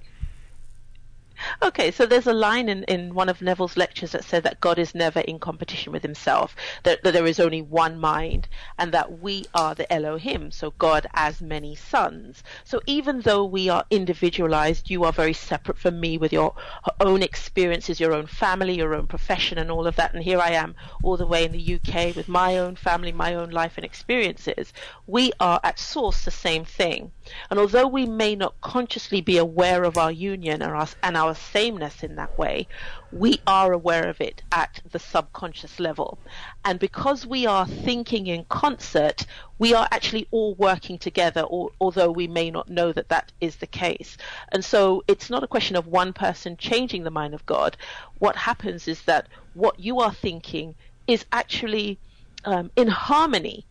[1.62, 4.78] Okay, so there's a line in, in one of Neville's lectures that said that God
[4.78, 8.48] is never in competition with himself, that, that there is only one mind,
[8.78, 12.42] and that we are the Elohim, so God as many sons.
[12.64, 16.54] So even though we are individualized, you are very separate from me with your
[17.00, 20.12] own experiences, your own family, your own profession, and all of that.
[20.12, 23.34] And here I am, all the way in the UK with my own family, my
[23.34, 24.72] own life and experiences.
[25.06, 27.12] We are at source the same thing.
[27.50, 31.34] And although we may not consciously be aware of our union and our, and our
[31.34, 32.68] sameness in that way,
[33.10, 36.20] we are aware of it at the subconscious level.
[36.64, 39.26] And because we are thinking in concert,
[39.58, 43.56] we are actually all working together, or, although we may not know that that is
[43.56, 44.16] the case.
[44.52, 47.76] And so it's not a question of one person changing the mind of God.
[48.18, 50.74] What happens is that what you are thinking
[51.06, 51.98] is actually
[52.44, 53.66] um, in harmony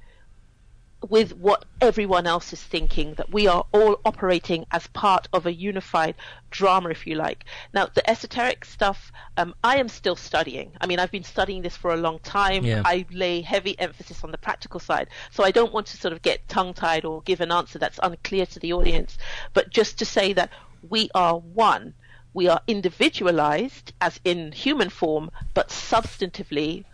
[1.08, 5.54] with what everyone else is thinking, that we are all operating as part of a
[5.54, 6.16] unified
[6.52, 7.46] drama, if you like.
[7.74, 10.72] Now, the esoteric stuff, um, I am still studying.
[10.82, 12.66] I mean, I've been studying this for a long time.
[12.66, 12.82] Yeah.
[12.84, 15.08] I lay heavy emphasis on the practical side.
[15.32, 18.00] So I don't want to sort of get tongue tied or give an answer that's
[18.04, 19.18] unclear to the audience,
[19.54, 20.52] but just to say that
[20.90, 21.94] we are one.
[22.34, 26.86] We are individualized as in human form, but substantively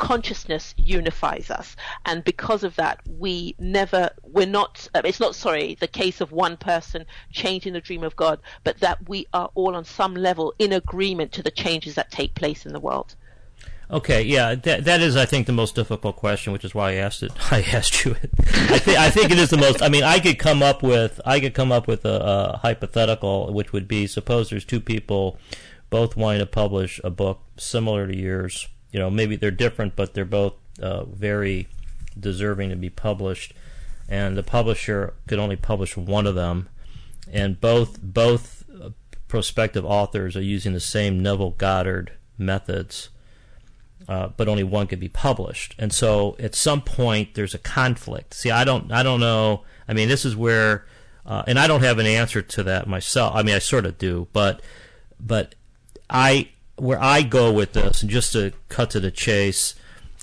[0.00, 5.76] consciousness unifies us and because of that we never we're not uh, it's not sorry
[5.78, 9.76] the case of one person changing the dream of god but that we are all
[9.76, 13.14] on some level in agreement to the changes that take place in the world
[13.90, 16.94] Okay, yeah, that that is, I think, the most difficult question, which is why I
[16.94, 17.32] asked it.
[17.52, 18.30] I asked you it.
[18.38, 19.82] I think I think it is the most.
[19.82, 23.52] I mean, I could come up with I could come up with a, a hypothetical,
[23.52, 25.38] which would be: suppose there's two people,
[25.90, 28.68] both wanting to publish a book similar to yours.
[28.92, 31.68] You know, maybe they're different, but they're both uh, very
[32.18, 33.54] deserving to be published,
[34.08, 36.68] and the publisher could only publish one of them,
[37.30, 38.90] and both both uh,
[39.28, 43.10] prospective authors are using the same Neville Goddard methods
[44.08, 45.74] uh, but only one could be published.
[45.78, 48.34] And so at some point there's a conflict.
[48.34, 49.62] See, I don't, I don't know.
[49.86, 50.84] I mean, this is where,
[51.24, 53.34] uh, and I don't have an answer to that myself.
[53.36, 54.62] I mean, I sort of do, but,
[55.20, 55.54] but
[56.08, 56.50] I,
[56.80, 59.74] where I go with this, and just to cut to the chase,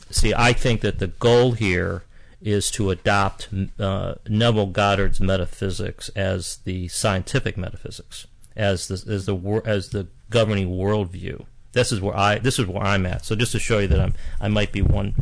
[0.09, 2.03] see, I think that the goal here
[2.41, 9.61] is to adopt uh, Neville Goddard's metaphysics as the scientific metaphysics, as the as the
[9.65, 11.45] as the governing worldview
[11.77, 13.23] this is where I this is where I'm at.
[13.23, 15.15] So just to show you that I'm I might be one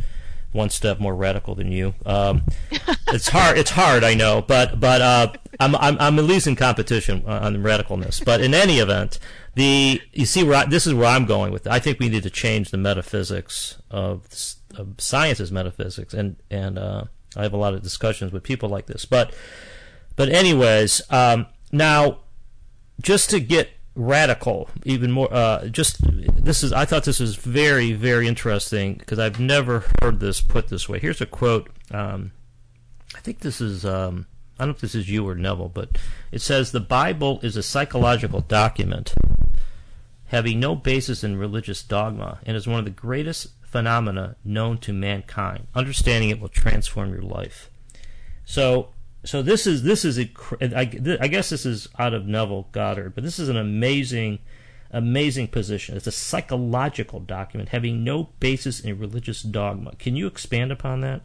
[0.56, 1.94] one step more radical than you.
[2.04, 2.42] Um,
[3.08, 3.58] it's hard.
[3.58, 4.02] It's hard.
[4.02, 8.24] I know, but but uh, I'm, I'm I'm at least in competition on the radicalness.
[8.24, 9.18] But in any event,
[9.54, 11.66] the you see I, this is where I'm going with.
[11.66, 11.72] It.
[11.72, 14.26] I think we need to change the metaphysics of,
[14.76, 17.04] of science's metaphysics, and and uh,
[17.36, 19.04] I have a lot of discussions with people like this.
[19.04, 19.32] But
[20.16, 22.20] but anyways, um, now
[23.00, 25.32] just to get radical, even more.
[25.32, 25.96] Uh, just
[26.44, 26.72] this is.
[26.72, 31.00] I thought this was very, very interesting because I've never heard this put this way.
[31.00, 31.70] Here's a quote.
[31.90, 32.32] Um,
[33.14, 33.84] I think this is.
[33.84, 34.26] Um,
[34.58, 35.98] I don't know if this is you or Neville, but
[36.30, 39.14] it says the Bible is a psychological document
[40.28, 44.92] having no basis in religious dogma and is one of the greatest phenomena known to
[44.92, 45.66] mankind.
[45.74, 47.70] Understanding it will transform your life.
[48.44, 48.88] So
[49.26, 53.14] so this is this is a, I, I guess this is out of Neville Goddard,
[53.14, 54.38] but this is an amazing,
[54.90, 55.96] amazing position.
[55.96, 59.96] It's a psychological document having no basis in religious dogma.
[59.98, 61.22] Can you expand upon that?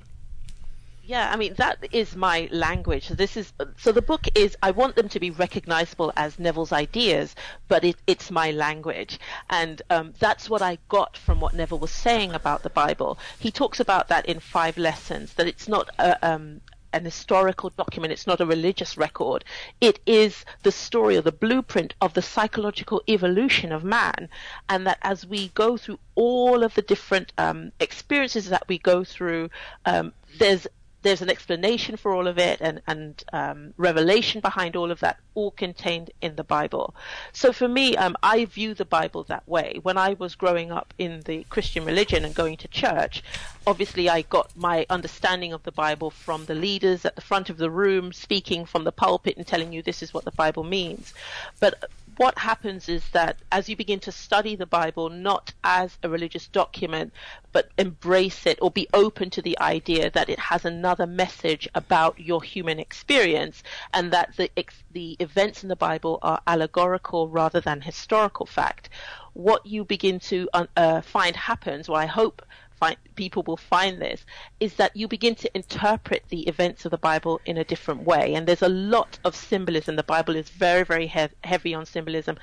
[1.04, 3.08] Yeah, I mean that is my language.
[3.08, 4.56] So this is so the book is.
[4.64, 7.36] I want them to be recognizable as Neville's ideas,
[7.68, 11.92] but it, it's my language, and um, that's what I got from what Neville was
[11.92, 13.20] saying about the Bible.
[13.40, 15.34] He talks about that in five lessons.
[15.34, 16.62] That it's not a, um,
[16.94, 18.14] an historical document.
[18.14, 19.44] It's not a religious record.
[19.80, 24.30] It is the story or the blueprint of the psychological evolution of man.
[24.70, 29.04] And that as we go through all of the different um, experiences that we go
[29.04, 29.50] through,
[29.86, 30.68] um, there's
[31.02, 35.18] there's an explanation for all of it and, and um, revelation behind all of that,
[35.34, 36.94] all contained in the Bible.
[37.34, 39.80] So for me, um, I view the Bible that way.
[39.82, 43.24] When I was growing up in the Christian religion and going to church,
[43.66, 47.58] obviously I got my understanding of the Bible from the leaders at the front of
[47.58, 51.14] the room speaking from the pulpit and telling you this is what the Bible means.
[51.60, 56.10] But what happens is that as you begin to study the Bible not as a
[56.10, 57.14] religious document,
[57.52, 62.20] but embrace it or be open to the idea that it has another message about
[62.20, 64.50] your human experience and that the,
[64.92, 68.90] the events in the Bible are allegorical rather than historical fact,
[69.34, 72.42] what you begin to uh, find happens, or I hope
[72.82, 74.26] find, people will find this
[74.60, 78.34] is that you begin to interpret the events of the Bible in a different way.
[78.34, 79.96] And there's a lot of symbolism.
[79.96, 82.38] The Bible is very, very he- heavy on symbolism.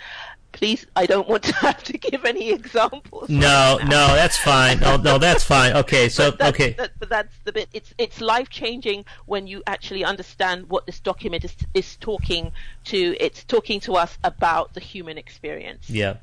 [0.52, 3.28] Please, I don't want to have to give any examples.
[3.28, 4.78] No, right no, that's fine.
[4.80, 5.72] No, no, that's fine.
[5.76, 7.68] Okay, so but okay, that, but that's the bit.
[7.74, 12.52] It's it's life changing when you actually understand what this document is is talking
[12.84, 13.14] to.
[13.20, 15.90] It's talking to us about the human experience.
[15.90, 16.16] Yeah,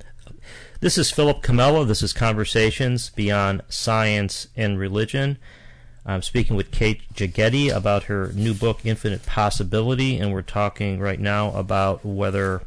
[0.79, 1.87] this is Philip Comella.
[1.87, 5.37] This is Conversations Beyond Science and Religion.
[6.05, 11.19] I'm speaking with Kate Jegede about her new book, Infinite Possibility, and we're talking right
[11.19, 12.61] now about whether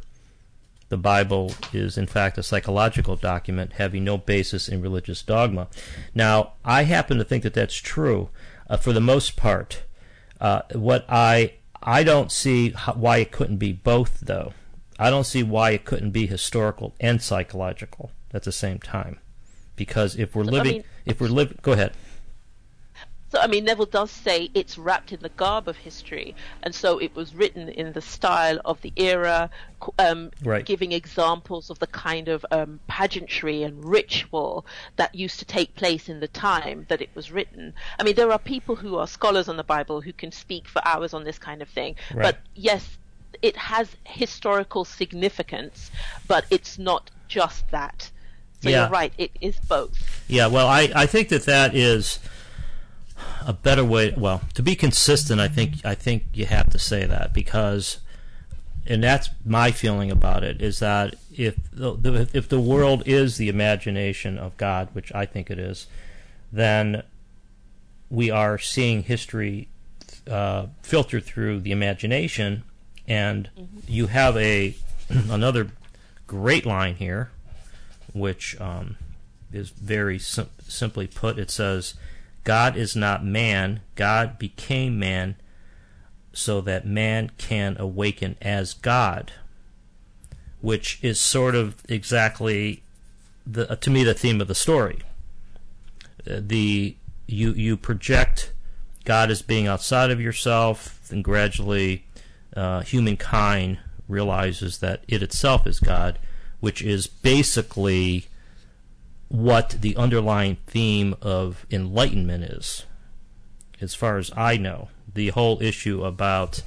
[0.89, 5.69] the Bible is in fact a psychological document having no basis in religious dogma.
[6.15, 8.31] Now, I happen to think that that's true
[8.69, 9.83] uh, for the most part.
[10.41, 14.53] Uh, what I I don't see how, why it couldn't be both, though.
[14.99, 19.19] I don't see why it couldn't be historical and psychological at the same time,
[19.77, 21.93] because if we're living, I mean, if we're living, go ahead.
[23.31, 26.99] So, I mean, Neville does say it's wrapped in the garb of history, and so
[26.99, 29.51] it was written in the style of the era,
[29.99, 30.65] um, right.
[30.65, 34.65] giving examples of the kind of um, pageantry and ritual
[34.97, 37.75] that used to take place in the time that it was written.
[38.01, 40.81] I mean, there are people who are scholars on the Bible who can speak for
[40.87, 42.23] hours on this kind of thing, right.
[42.23, 42.97] but yes,
[43.43, 45.91] it has historical significance,
[46.27, 48.11] but it's not just that.
[48.61, 48.83] So yeah.
[48.83, 50.25] you're right, it is both.
[50.29, 52.19] Yeah, well, I, I think that that is
[53.47, 54.15] a better way.
[54.17, 57.99] Well, to be consistent, I think I think you have to say that because,
[58.87, 63.49] and that's my feeling about it is that if the, if the world is the
[63.49, 65.87] imagination of God, which I think it is,
[66.53, 67.05] then
[68.11, 69.69] we are seeing history
[70.29, 72.65] uh, filtered through the imagination,
[73.09, 73.79] and mm-hmm.
[73.89, 74.77] you have a
[75.09, 75.69] another
[76.27, 77.31] great line here,
[78.13, 78.97] which um,
[79.53, 81.39] is very sim- simply put.
[81.39, 81.95] It says
[82.45, 85.37] God is not man, God became man
[86.33, 89.33] so that man can awaken as God,
[90.61, 92.83] which is sort of exactly
[93.45, 95.01] the to me the theme of the story.
[96.31, 96.97] Uh, the
[97.27, 98.53] you you project
[99.05, 102.05] God as being outside of yourself, and gradually
[102.59, 103.79] uh, humankind
[104.09, 106.19] realizes that it itself is God,
[106.59, 108.27] which is basically
[109.29, 112.85] what the underlying theme of enlightenment is,
[113.81, 114.89] as far as I know.
[115.13, 116.63] The whole issue about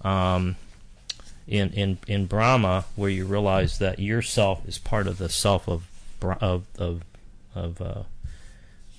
[0.00, 0.56] um,
[1.46, 5.86] in in in Brahma, where you realize that yourself is part of the self of
[6.40, 7.04] of of
[7.54, 8.02] of uh,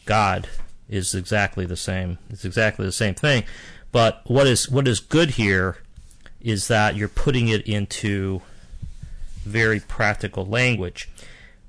[0.05, 0.47] God,
[0.87, 2.19] is exactly the same.
[2.29, 3.43] It's exactly the same thing.
[3.91, 5.77] But what is what is good here
[6.41, 8.41] is that you're putting it into
[9.45, 11.09] very practical language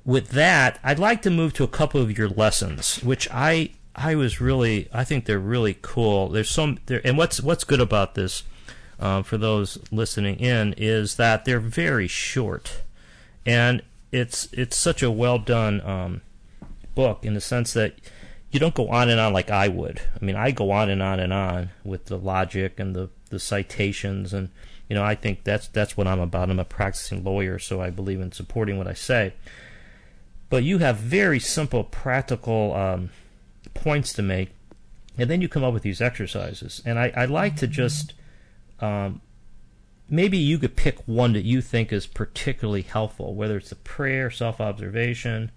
[0.08, 4.14] with that, I'd like to move to a couple of your lessons, which I I
[4.14, 6.30] was really I think they're really cool.
[6.30, 8.42] There's some there, and what's what's good about this
[8.98, 12.80] uh, for those listening in is that they're very short,
[13.44, 16.22] and it's it's such a well done um,
[16.94, 17.96] book in the sense that
[18.50, 20.00] you don't go on and on like I would.
[20.18, 23.38] I mean, I go on and on and on with the logic and the the
[23.38, 24.50] citations and
[24.88, 26.50] you know I think that's that's what I'm about.
[26.50, 29.34] I'm a practicing lawyer, so I believe in supporting what I say
[30.50, 33.10] but you have very simple, practical um,
[33.74, 34.50] points to make,
[35.16, 36.82] and then you come up with these exercises.
[36.84, 38.14] And I, I like to just
[38.80, 39.20] um,
[40.08, 44.30] maybe you could pick one that you think is particularly helpful, whether it's the prayer,
[44.30, 45.50] self-observation.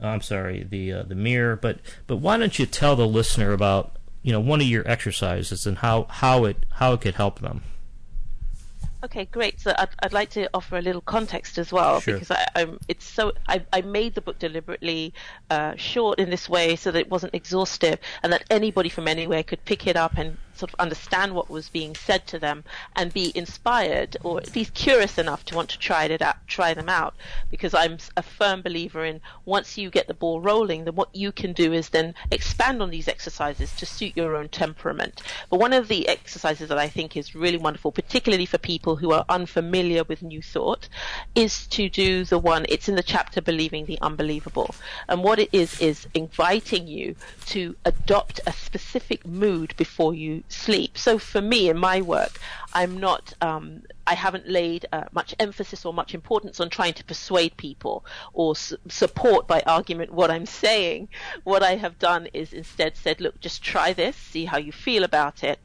[0.00, 1.56] I'm sorry, the uh, the mirror.
[1.56, 5.66] But but why don't you tell the listener about you know one of your exercises
[5.66, 7.62] and how how it how it could help them?
[9.04, 9.58] Okay, great.
[9.58, 12.14] So I'd, I'd like to offer a little context as well sure.
[12.14, 15.12] because I, am it's so I, I made the book deliberately
[15.50, 19.42] uh, short in this way so that it wasn't exhaustive and that anybody from anywhere
[19.42, 23.12] could pick it up and sort of understand what was being said to them and
[23.12, 26.88] be inspired or at least curious enough to want to try it out, try them
[26.88, 27.14] out.
[27.50, 31.32] Because I'm a firm believer in once you get the ball rolling, then what you
[31.32, 35.22] can do is then expand on these exercises to suit your own temperament.
[35.50, 39.12] But one of the exercises that I think is really wonderful, particularly for people who
[39.12, 40.88] are unfamiliar with New Thought,
[41.34, 42.66] is to do the one.
[42.68, 44.74] It's in the chapter Believing the Unbelievable,
[45.08, 50.96] and what it is is inviting you to adopt a specific mood before you sleep.
[50.96, 52.38] So for me in my work,
[52.74, 57.04] I'm not, um, I haven't laid uh, much emphasis or much importance on trying to
[57.04, 61.08] persuade people or su- support by argument what I'm saying.
[61.44, 65.04] What I have done is instead said, look, just try this, see how you feel
[65.04, 65.58] about it.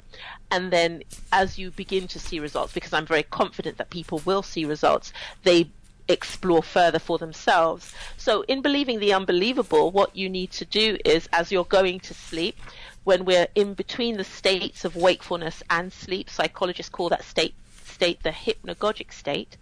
[0.52, 4.44] And then as you begin to see results, because I'm very confident that people will
[4.44, 5.14] see results,
[5.44, 5.70] they
[6.10, 7.94] explore further for themselves.
[8.18, 12.14] So in believing the unbelievable, what you need to do is as you're going to
[12.14, 12.58] sleep,
[13.08, 16.30] when we're in between the states of wakefulness and sleep.
[16.30, 17.56] Psychologists call that state
[17.86, 19.56] state the hypnagogic state,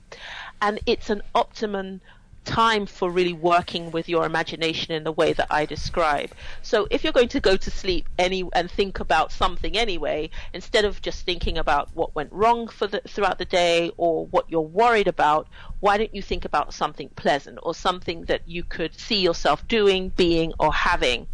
[0.60, 2.02] and it's an optimum
[2.44, 6.32] time for really working with your imagination in the way that I describe.
[6.64, 10.84] So if you're going to go to sleep any and think about something anyway, instead
[10.84, 14.62] of just thinking about what went wrong for the, throughout the day or what you're
[14.62, 15.48] worried about,
[15.82, 20.10] why don't you think about something pleasant or something that you could see yourself doing,
[20.10, 21.28] being, or having?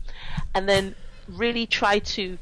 [0.53, 0.95] And then
[1.27, 2.37] really try to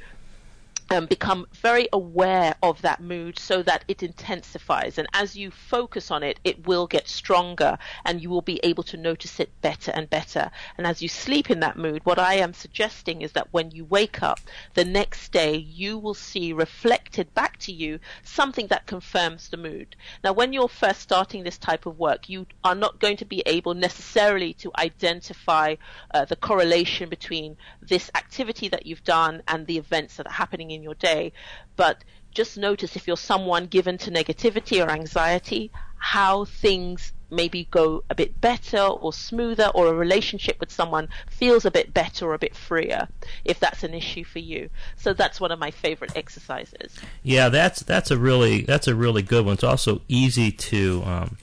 [0.91, 4.97] um, become very aware of that mood so that it intensifies.
[4.97, 8.83] And as you focus on it, it will get stronger and you will be able
[8.83, 10.49] to notice it better and better.
[10.77, 13.85] And as you sleep in that mood, what I am suggesting is that when you
[13.85, 14.39] wake up
[14.73, 19.95] the next day, you will see reflected back to you something that confirms the mood.
[20.23, 23.43] Now, when you're first starting this type of work, you are not going to be
[23.45, 25.75] able necessarily to identify
[26.13, 30.71] uh, the correlation between this activity that you've done and the events that are happening
[30.71, 31.31] in in your day,
[31.75, 38.03] but just notice if you're someone given to negativity or anxiety, how things maybe go
[38.09, 42.33] a bit better or smoother or a relationship with someone feels a bit better or
[42.33, 43.07] a bit freer
[43.45, 44.69] if that's an issue for you.
[44.95, 46.97] So that's one of my favorite exercises.
[47.21, 49.53] Yeah that's that's a really that's a really good one.
[49.53, 51.37] It's also easy to um,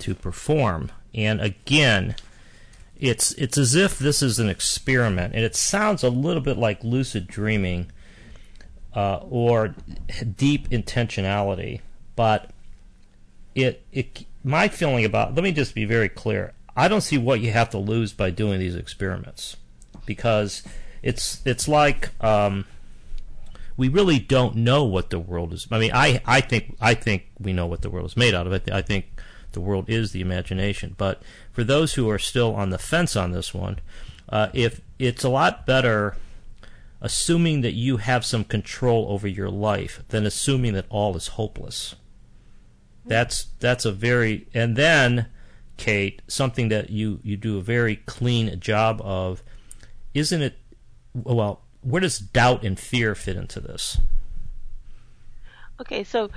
[0.00, 0.90] to perform.
[1.14, 2.16] And again
[2.98, 5.34] it's it's as if this is an experiment.
[5.34, 7.92] And it sounds a little bit like lucid dreaming
[8.94, 9.74] uh, or
[10.36, 11.80] deep intentionality.
[12.16, 12.50] But
[13.54, 16.52] it, it, my feeling about, let me just be very clear.
[16.76, 19.56] I don't see what you have to lose by doing these experiments
[20.06, 20.62] because
[21.02, 22.64] it's, it's like, um,
[23.76, 25.66] we really don't know what the world is.
[25.70, 28.46] I mean, I, I think, I think we know what the world is made out
[28.46, 28.52] of.
[28.52, 29.06] I, I think
[29.52, 30.94] the world is the imagination.
[30.98, 31.22] But
[31.52, 33.78] for those who are still on the fence on this one,
[34.28, 36.16] uh, if it's a lot better
[37.02, 41.96] assuming that you have some control over your life than assuming that all is hopeless.
[43.04, 45.26] That's that's a very and then
[45.76, 49.42] Kate, something that you you do a very clean job of
[50.14, 50.56] isn't it
[51.12, 53.98] well, where does doubt and fear fit into this?
[55.80, 56.30] Okay, so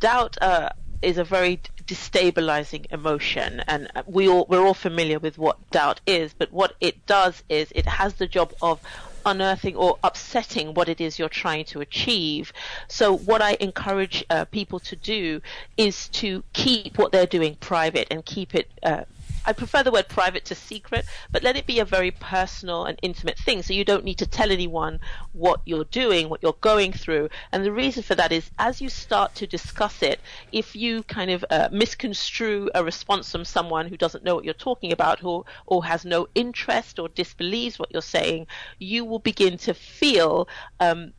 [0.00, 0.70] doubt uh,
[1.02, 6.32] is a very destabilizing emotion, and we all we're all familiar with what doubt is.
[6.32, 8.80] But what it does is it has the job of
[9.28, 12.52] unearthing or upsetting what it is you're trying to achieve.
[12.88, 15.40] So what I encourage uh, people to do
[15.76, 19.04] is to keep what they're doing private and keep it uh,
[19.48, 22.98] I prefer the word private to secret, but let it be a very personal and
[23.00, 23.62] intimate thing.
[23.62, 25.00] So you don't need to tell anyone
[25.32, 27.30] what you're doing, what you're going through.
[27.50, 30.20] And the reason for that is as you start to discuss it,
[30.52, 34.52] if you kind of uh, misconstrue a response from someone who doesn't know what you're
[34.52, 38.46] talking about or, or has no interest or disbelieves what you're saying,
[38.78, 40.46] you will begin to feel
[40.78, 41.14] um,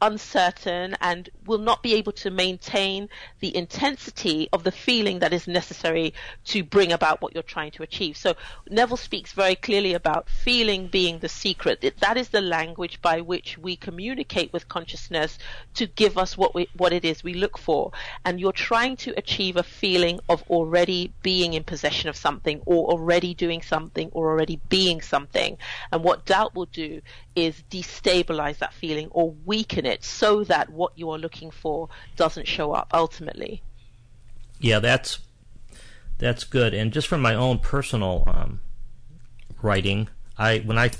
[0.00, 3.08] uncertain and will not be able to maintain
[3.40, 7.82] the intensity of the feeling that is necessary to bring about what you're trying to
[7.82, 8.16] achieve.
[8.16, 8.34] So
[8.68, 11.84] Neville speaks very clearly about feeling being the secret.
[12.00, 15.38] That is the language by which we communicate with consciousness
[15.74, 17.92] to give us what we, what it is we look for.
[18.24, 22.90] And you're trying to achieve a feeling of already being in possession of something or
[22.90, 25.58] already doing something or already being something.
[25.92, 27.00] And what doubt will do
[27.34, 32.46] is destabilize that feeling or weaken it so that what you are looking for doesn't
[32.46, 33.62] show up ultimately.
[34.58, 35.18] Yeah, that's
[36.18, 36.74] that's good.
[36.74, 38.60] And just from my own personal um,
[39.62, 40.90] writing, I when I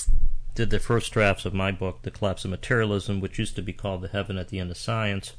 [0.55, 3.73] did the first drafts of my book, The Collapse of Materialism, which used to be
[3.73, 5.35] called The Heaven at the End of Science,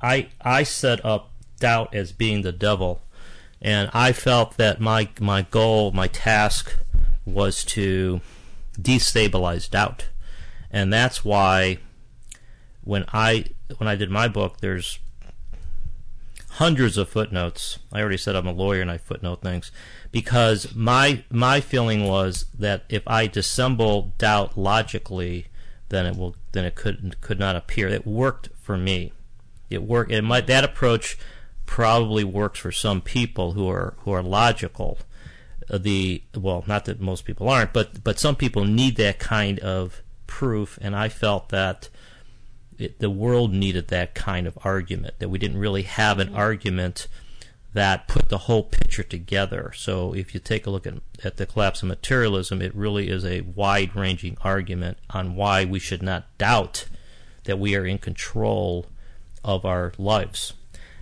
[0.00, 1.30] I I set up
[1.60, 3.02] doubt as being the devil,
[3.62, 6.76] and I felt that my my goal, my task,
[7.24, 8.20] was to
[8.80, 10.08] destabilize doubt,
[10.70, 11.78] and that's why
[12.82, 13.46] when I
[13.76, 14.98] when I did my book, there's
[16.52, 17.78] hundreds of footnotes.
[17.92, 19.70] I already said I'm a lawyer and I footnote things
[20.10, 25.46] because my my feeling was that if I dissemble doubt logically,
[25.88, 27.88] then it will then it could could not appear.
[27.88, 29.12] It worked for me.
[29.70, 30.10] It worked.
[30.10, 31.18] It might that approach
[31.66, 34.98] probably works for some people who are who are logical
[35.68, 40.02] the well, not that most people aren't, but but some people need that kind of
[40.28, 41.88] proof, and I felt that
[42.78, 45.14] it, the world needed that kind of argument.
[45.18, 47.08] That we didn't really have an argument
[47.74, 49.72] that put the whole picture together.
[49.74, 53.24] So if you take a look at, at the collapse of materialism, it really is
[53.24, 56.86] a wide-ranging argument on why we should not doubt
[57.44, 58.86] that we are in control
[59.44, 60.54] of our lives.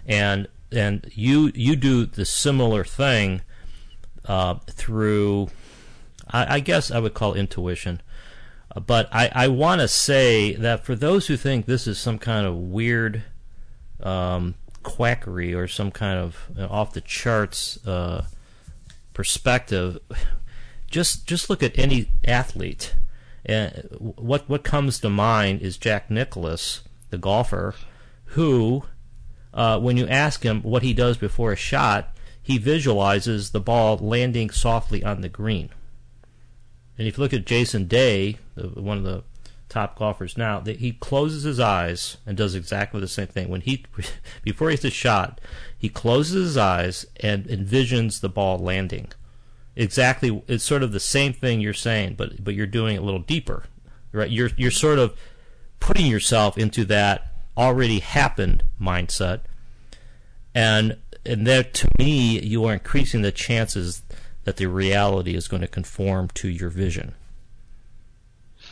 [0.07, 3.43] And and you you do the similar thing
[4.24, 5.49] uh, through,
[6.29, 8.01] I, I, guess I would call intuition.
[8.85, 12.47] But I, I want to say that for those who think this is some kind
[12.47, 13.22] of weird
[14.03, 18.27] um, quackery or some kind of uh, off the charts uh,
[19.14, 19.99] perspective,
[20.91, 22.95] just just look at any athlete.
[23.47, 27.74] And what what comes to mind is Jack Nicklaus, the golfer,
[28.27, 28.85] who,
[29.55, 33.97] uh, when you ask him what he does before a shot, he visualizes the ball
[33.97, 35.70] landing softly on the green.
[36.99, 39.22] And if you look at Jason Day, one of the
[39.68, 43.49] top golfers now that he closes his eyes and does exactly the same thing.
[43.49, 43.84] When he
[44.42, 45.40] before he hits a shot,
[45.76, 49.09] he closes his eyes and envisions the ball landing.
[49.74, 53.05] Exactly, it's sort of the same thing you're saying, but but you're doing it a
[53.05, 53.64] little deeper,
[54.12, 54.30] right?
[54.30, 55.16] You're you're sort of
[55.80, 59.40] putting yourself into that already happened mindset,
[60.55, 64.01] and and that to me, you are increasing the chances
[64.47, 67.14] that the reality is going to conform to your vision.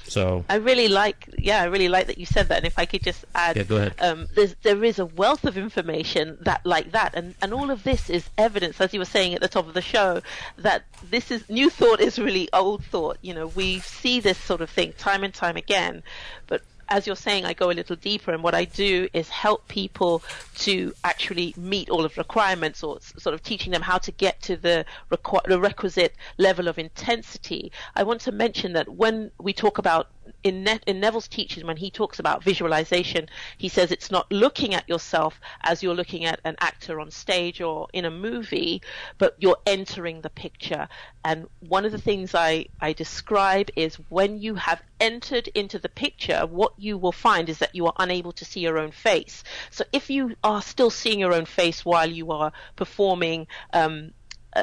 [0.05, 2.59] So I really like, yeah, I really like that you said that.
[2.59, 3.95] And if I could just add, Yeah, go ahead.
[3.99, 4.29] Um,
[4.62, 8.31] there is a wealth of information that like that, and and all of this is
[8.39, 10.20] evidence, as you were saying at the top of the show,
[10.59, 13.18] that this is new thought is really old thought.
[13.22, 16.05] You know, we see this sort of thing time and time again,
[16.47, 16.62] but
[16.95, 20.23] as you're saying, I go a little deeper, and what I do is help people
[20.59, 24.41] to actually meet all of the requirements, or sort of teaching them how to get
[24.43, 27.73] to the, requ- the requisite level of intensity.
[27.97, 30.07] I want to mention that when we talk about
[30.43, 34.75] in, ne- in Neville's teachings, when he talks about visualization, he says it's not looking
[34.75, 38.83] at yourself as you're looking at an actor on stage or in a movie,
[39.18, 40.89] but you're entering the picture.
[41.25, 45.89] And one of the things I, I describe is when you have entered into the
[45.89, 49.45] picture, what you will find is that you are unable to see your own face.
[49.70, 54.12] So if you are still seeing your own face while you are performing, um,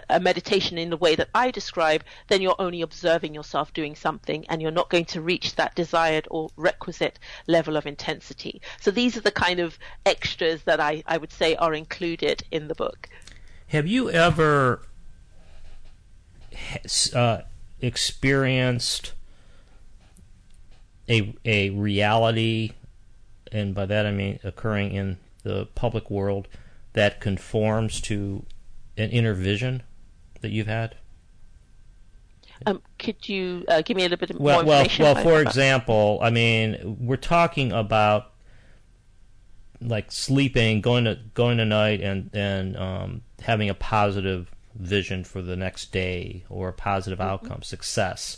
[0.10, 4.46] a- meditation in the way that I describe, then you're only observing yourself doing something
[4.50, 8.62] and you're not going to reach that desired or requisite level of intensity.
[8.80, 12.68] So these are the kind of extras that I, I would say are included in
[12.68, 13.10] the book.
[13.68, 14.82] Have you ever
[17.14, 17.42] uh,
[17.82, 19.14] experienced
[21.10, 22.74] a a reality,
[23.52, 26.48] and by that I mean occurring in the public world,
[26.94, 28.46] that conforms to
[28.98, 29.84] an inner vision
[30.42, 30.96] that you've had?
[32.66, 35.04] Um, could you uh, give me a little bit Well, more well, information?
[35.04, 35.12] well.
[35.14, 38.34] about- For example, I mean, we're talking about
[39.80, 45.56] like sleeping, going to going tonight, and and um, having a positive vision for the
[45.56, 47.30] next day or a positive Mm-hmm.
[47.30, 48.38] outcome, success.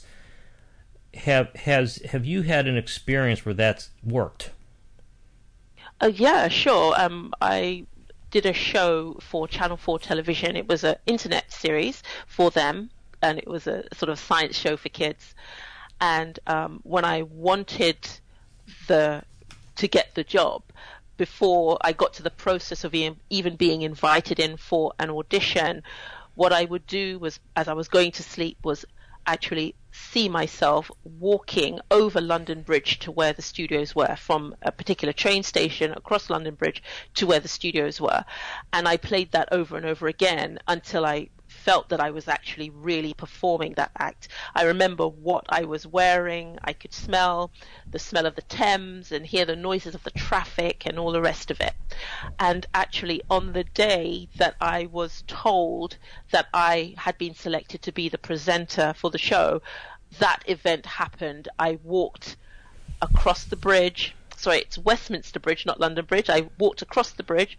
[1.15, 4.51] Have has have you had an experience where that's worked?
[6.01, 6.99] Uh, yeah, sure.
[6.99, 7.85] Um, I
[8.33, 10.55] did a show for Channel 4 television.
[10.55, 12.89] It was an internet series for them,
[13.21, 15.35] and it was a sort of science show for kids.
[16.01, 17.97] And um, when I wanted
[18.87, 19.21] the
[19.75, 20.63] to get the job,
[21.15, 25.83] before I got to the process of even being invited in for an audition,
[26.33, 28.83] what I would do was, as I was going to sleep, was
[29.25, 35.13] actually see myself walking over London Bridge to where the studios were, from a particular
[35.13, 36.81] train station across London Bridge
[37.15, 38.25] to where the studios were.
[38.71, 41.29] And I played that over and over again until I
[41.63, 44.27] felt that I was actually really performing that act.
[44.53, 47.51] I remember what I was wearing, I could smell
[47.89, 51.21] the smell of the Thames and hear the noises of the traffic and all the
[51.21, 51.73] rest of it.
[52.37, 55.97] And actually, on the day that I was told
[56.31, 59.61] that I had been selected to be the presenter for the show,
[60.19, 61.47] that event happened.
[61.57, 62.35] I walked
[63.01, 64.15] across the bridge.
[64.43, 66.29] Sorry, it's Westminster Bridge, not London Bridge.
[66.29, 67.57] I walked across the bridge.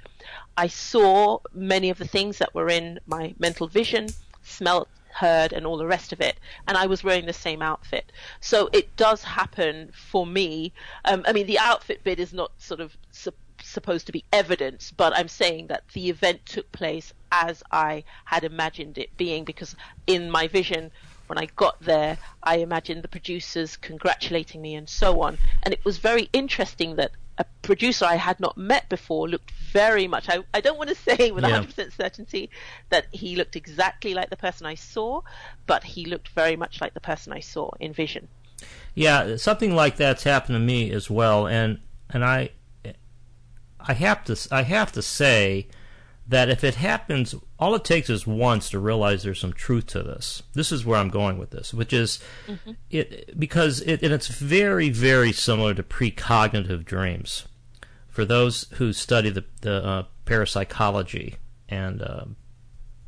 [0.59, 4.09] I saw many of the things that were in my mental vision,
[4.43, 6.39] smelt, heard, and all the rest of it.
[6.69, 8.13] And I was wearing the same outfit.
[8.41, 10.75] So it does happen for me.
[11.07, 14.93] Um, I mean, the outfit bit is not sort of sup- supposed to be evidence,
[14.95, 19.75] but I'm saying that the event took place as I had imagined it being because
[20.07, 20.91] in my vision,
[21.27, 25.39] when I got there, I imagined the producers congratulating me and so on.
[25.63, 30.07] And it was very interesting that a producer I had not met before looked very
[30.07, 31.63] much, I, I don't want to say with Yeah.
[31.63, 32.51] 100% certainty
[32.91, 35.23] that he looked exactly like the person I saw,
[35.67, 38.29] but he looked very much like the person I saw in vision.
[38.95, 42.51] Yeah, something like that's happened to me as well, and and I
[43.81, 45.67] I have to I have to say
[46.27, 50.03] that if it happens, all it takes is once to realize there's some truth to
[50.03, 50.43] this.
[50.55, 52.19] This is where I'm going with this, which is
[52.91, 57.47] it because it and it's very very similar to precognitive dreams.
[58.09, 61.37] For those who study the the uh, parapsychology
[61.69, 62.25] and uh,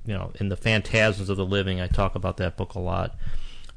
[0.05, 3.17] you know in the Phantasms of the Living, I talk about that book a lot,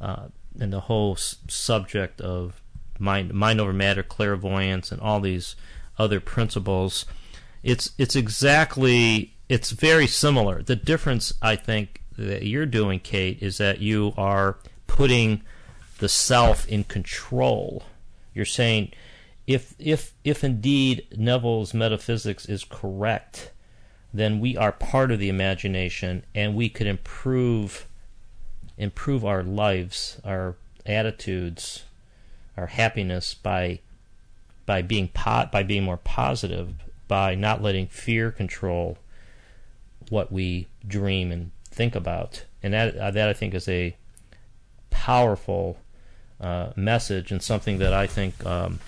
[0.02, 0.28] uh,
[0.60, 2.62] and the whole s- subject of
[2.98, 5.56] mind mind over matter, clairvoyance, and all these
[5.98, 7.06] other principles
[7.64, 10.62] it's it's exactly it's very similar.
[10.62, 14.58] The difference I think that you're doing, Kate, is that you are
[14.88, 15.42] putting
[16.00, 17.84] the self in control.
[18.34, 18.92] You're saying
[19.48, 23.52] if if if indeed Neville's metaphysics is correct,
[24.14, 27.88] then we are part of the imagination and we could improve
[28.78, 30.56] improve our lives, our
[30.86, 31.84] attitudes,
[32.56, 33.80] our happiness by
[34.66, 36.76] by being pot by being more positive,
[37.10, 38.98] by not letting fear control
[40.10, 43.98] what we dream and think about, and that uh, that I think is a
[44.90, 45.78] powerful
[46.40, 48.80] uh, message and something that I think um,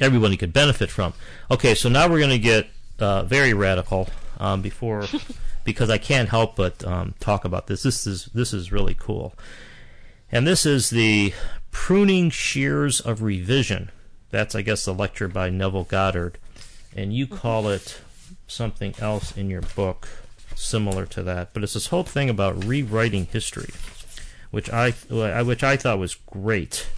[0.00, 1.12] everybody could benefit from.
[1.50, 2.68] Okay, so now we're going to get
[2.98, 4.08] uh, very radical
[4.38, 5.06] um, before
[5.64, 7.82] because I can't help but um, talk about this.
[7.82, 9.34] This is this is really cool,
[10.30, 11.34] and this is the
[11.70, 13.90] pruning shears of revision.
[14.30, 16.38] That's I guess the lecture by Neville Goddard,
[16.94, 18.00] and you call it
[18.46, 20.08] something else in your book
[20.54, 21.52] similar to that.
[21.52, 23.70] But it's this whole thing about rewriting history,
[24.50, 26.88] which I which I thought was great,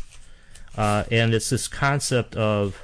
[0.77, 2.81] uh, and it's this concept of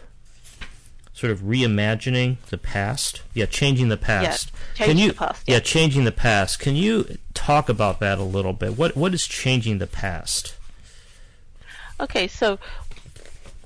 [1.12, 3.22] sort of reimagining the past.
[3.34, 4.50] Yeah, changing the past.
[4.78, 5.42] Yeah, Can you, the past.
[5.46, 5.54] Yeah.
[5.54, 6.58] yeah, changing the past.
[6.58, 8.76] Can you talk about that a little bit?
[8.76, 10.56] What what is changing the past?
[12.00, 12.58] Okay, so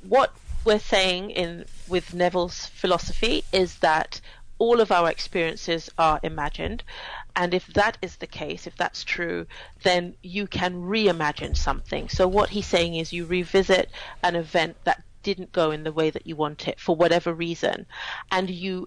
[0.02, 0.32] what
[0.66, 4.20] we're saying in with Neville's philosophy is that
[4.58, 6.82] all of our experiences are imagined.
[7.36, 9.46] And if that is the case, if that's true,
[9.82, 12.08] then you can reimagine something.
[12.08, 13.90] So what he's saying is you revisit
[14.22, 17.86] an event that didn't go in the way that you want it for whatever reason,
[18.30, 18.86] and you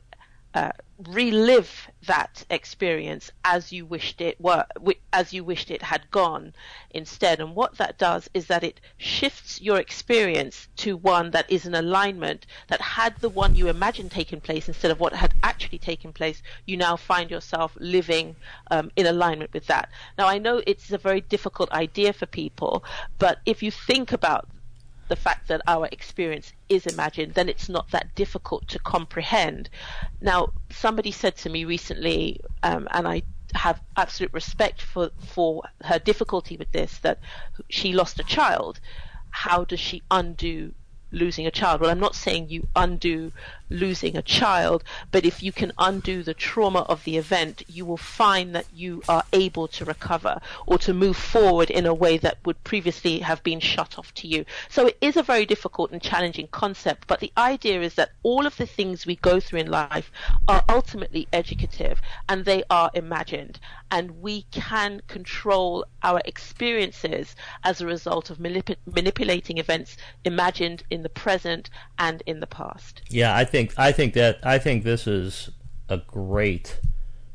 [0.53, 0.71] uh,
[1.07, 4.65] relive that experience as you wished it were
[5.13, 6.53] as you wished it had gone
[6.91, 7.39] instead.
[7.39, 11.75] And what that does is that it shifts your experience to one that is in
[11.75, 16.11] alignment that had the one you imagined taken place instead of what had actually taken
[16.11, 18.35] place you now find yourself living
[18.71, 19.89] um, in alignment with that.
[20.17, 22.83] Now i know it's a very difficult idea for people
[23.19, 24.49] but if you think about
[25.09, 29.69] the fact that our experience is imagined, then it's not that difficult to comprehend.
[30.21, 35.99] Now, somebody said to me recently, um, and I have absolute respect for, for her
[35.99, 37.19] difficulty with this, that
[37.69, 38.79] she lost a child.
[39.31, 40.73] How does she undo
[41.11, 41.81] losing a child.
[41.81, 43.31] Well, I'm not saying you undo
[43.69, 47.97] losing a child, but if you can undo the trauma of the event, you will
[47.97, 52.37] find that you are able to recover or to move forward in a way that
[52.45, 54.45] would previously have been shut off to you.
[54.69, 58.45] So it is a very difficult and challenging concept, but the idea is that all
[58.45, 60.11] of the things we go through in life
[60.47, 63.59] are ultimately educative and they are imagined
[63.91, 71.03] and we can control our experiences as a result of manip- manipulating events imagined in
[71.03, 73.01] the present and in the past.
[73.09, 75.49] Yeah, I think I think that I think this is
[75.87, 76.79] a great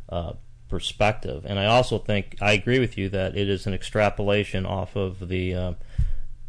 [0.09, 0.35] uh,
[0.68, 4.97] perspective, and I also think I agree with you that it is an extrapolation off
[4.97, 5.72] of the uh,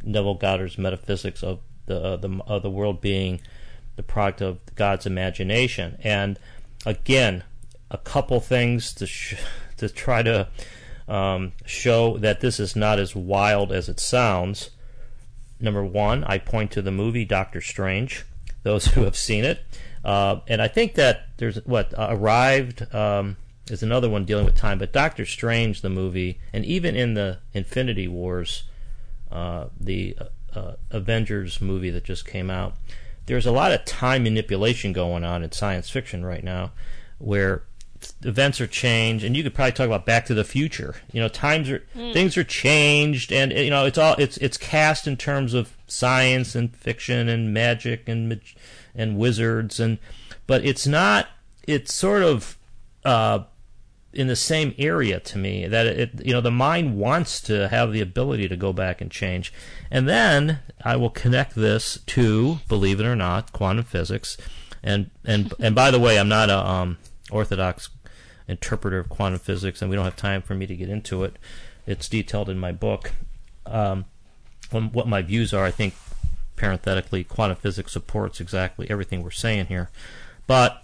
[0.03, 3.41] Neville Goddard's metaphysics of the uh, the of the world being
[3.95, 6.39] the product of God's imagination, and
[6.85, 7.43] again,
[7.91, 9.07] a couple things to.
[9.07, 9.35] Sh-
[9.77, 10.47] to try to
[11.07, 14.71] um, show that this is not as wild as it sounds.
[15.59, 18.25] Number one, I point to the movie Doctor Strange.
[18.65, 19.63] Those who have seen it,
[20.03, 23.37] uh, and I think that there's what uh, arrived um,
[23.69, 24.77] is another one dealing with time.
[24.77, 28.63] But Doctor Strange, the movie, and even in the Infinity Wars,
[29.31, 32.75] uh, the uh, uh, Avengers movie that just came out,
[33.27, 36.71] there's a lot of time manipulation going on in science fiction right now,
[37.17, 37.63] where
[38.23, 40.95] events are changed, and you could probably talk about Back to the Future.
[41.11, 42.13] You know, times are mm.
[42.13, 46.55] things are changed, and you know it's all it's it's cast in terms of science
[46.55, 48.39] and fiction and magic and
[48.95, 49.97] and wizards, and
[50.47, 51.27] but it's not.
[51.67, 52.57] It's sort of
[53.03, 53.45] uh,
[54.13, 57.91] in the same area to me that it you know the mind wants to have
[57.91, 59.53] the ability to go back and change,
[59.91, 64.37] and then I will connect this to believe it or not quantum physics,
[64.81, 66.97] and and and by the way, I'm not a um,
[67.31, 67.89] orthodox
[68.47, 71.37] interpreter of quantum physics, and we don't have time for me to get into it.
[71.87, 73.11] It's detailed in my book.
[73.65, 74.05] Um,
[74.71, 75.93] what my views are, I think,
[76.55, 79.89] parenthetically, quantum physics supports exactly everything we're saying here.
[80.47, 80.83] But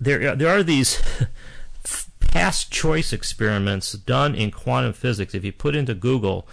[0.00, 1.02] there, there are these
[2.20, 5.34] past choice experiments done in quantum physics.
[5.34, 6.46] If you put into Google,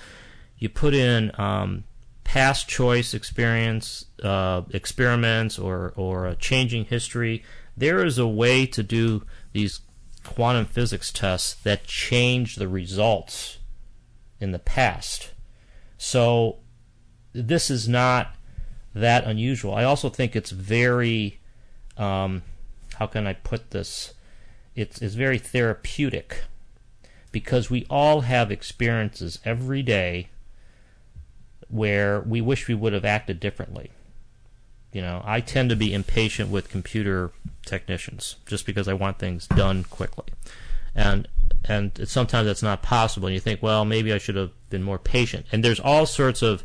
[0.57, 1.84] you put in um,
[2.23, 7.43] past choice experience uh, experiments or or changing history.
[7.76, 9.82] There is a way to do these
[10.24, 13.57] quantum physics tests that change the results
[14.39, 15.32] in the past.
[15.97, 16.57] So
[17.34, 18.36] this is not
[18.93, 19.74] that unusual.
[19.74, 21.39] I also think it's very,
[21.97, 22.43] um,
[22.95, 24.13] how can I put this?
[24.76, 26.43] It's, it's very therapeutic
[27.32, 30.30] because we all have experiences every day
[31.67, 33.91] where we wish we would have acted differently.
[34.93, 37.31] You know, I tend to be impatient with computer
[37.65, 40.27] technicians just because I want things done quickly,
[40.95, 41.27] and
[41.65, 43.27] and sometimes that's not possible.
[43.27, 45.47] And you think, well, maybe I should have been more patient.
[45.51, 46.63] And there's all sorts of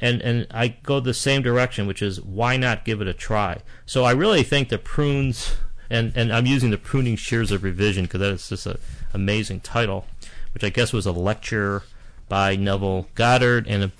[0.00, 3.62] and and I go the same direction, which is why not give it a try?
[3.84, 5.56] So I really think the prunes,
[5.90, 8.78] and and I'm using the pruning shears of revision because that is just an
[9.12, 10.06] amazing title,
[10.54, 11.82] which I guess was a lecture
[12.28, 13.66] by Neville Goddard.
[13.66, 13.92] And if,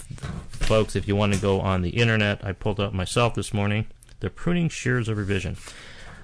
[0.51, 3.87] folks, if you want to go on the internet, I pulled up myself this morning.
[4.21, 5.57] The pruning shears of revision.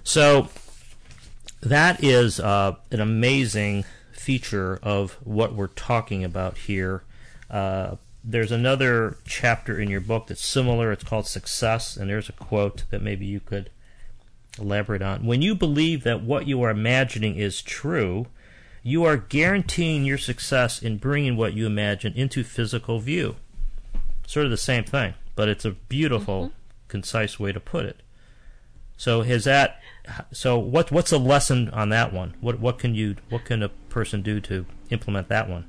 [0.03, 0.49] So
[1.61, 7.03] that is uh, an amazing feature of what we're talking about here.
[7.51, 10.93] Uh, there's another chapter in your book that's similar.
[10.93, 13.71] It's called Success, and there's a quote that maybe you could
[14.59, 15.27] elaborate on.
[15.27, 18.27] When you believe that what you are imagining is true,
[18.83, 23.37] you are guaranteeing your success in bringing what you imagine into physical view.
[24.27, 26.55] Sort of the same thing, but it's a beautiful, mm-hmm.
[26.89, 28.03] concise way to put it.
[28.97, 29.81] So has that?
[30.33, 30.91] So what?
[30.93, 32.35] What's a lesson on that one?
[32.41, 33.17] What what can you?
[33.31, 35.67] What can a person do to implement that one?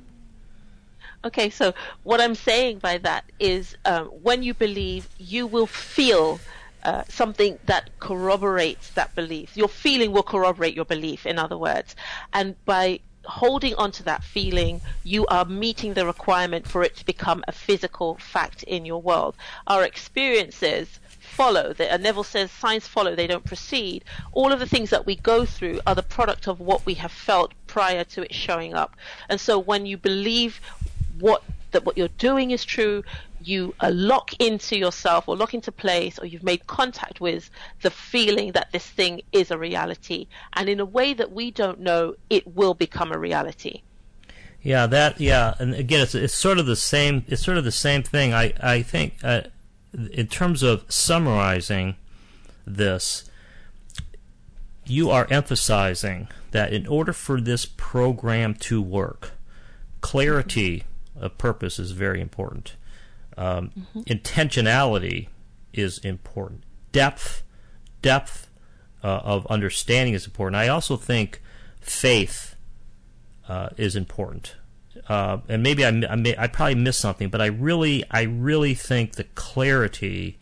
[1.24, 6.38] Okay, so what I'm saying by that is um, when you believe, you will feel
[6.84, 9.56] uh, something that corroborates that belief.
[9.56, 11.96] Your feeling will corroborate your belief, in other words.
[12.32, 17.06] And by holding on to that feeling, you are meeting the requirement for it to
[17.06, 19.34] become a physical fact in your world.
[19.66, 21.72] Our experiences follow.
[21.72, 24.04] The, Neville says signs follow, they don't precede.
[24.32, 27.12] All of the things that we go through are the product of what we have
[27.12, 28.94] felt prior to it showing up.
[29.28, 30.60] And so when you believe
[31.18, 33.02] what that what you're doing is true,
[33.46, 37.50] you uh, lock into yourself or lock into place or you've made contact with
[37.82, 40.26] the feeling that this thing is a reality.
[40.54, 43.82] And in a way that we don't know, it will become a reality.
[44.62, 47.26] Yeah, that yeah, and again, it's it's sort of the same.
[47.28, 48.32] It's sort of the same thing.
[48.32, 49.42] I I think uh,
[50.10, 51.96] in terms of summarizing
[52.66, 53.28] this,
[54.86, 59.32] you are emphasizing that in order for this program to work,
[60.00, 60.84] clarity
[61.14, 62.76] of purpose is very important.
[63.36, 64.00] Um, mm-hmm.
[64.00, 65.28] Intentionality
[65.72, 66.62] is important.
[66.92, 67.42] Depth,
[68.02, 68.48] depth
[69.02, 70.56] uh, of understanding is important.
[70.56, 71.42] I also think
[71.80, 72.54] faith
[73.48, 74.56] uh, is important.
[75.08, 78.74] Uh, and maybe I, I, may, I probably missed something, but I really, I really
[78.74, 80.38] think the clarity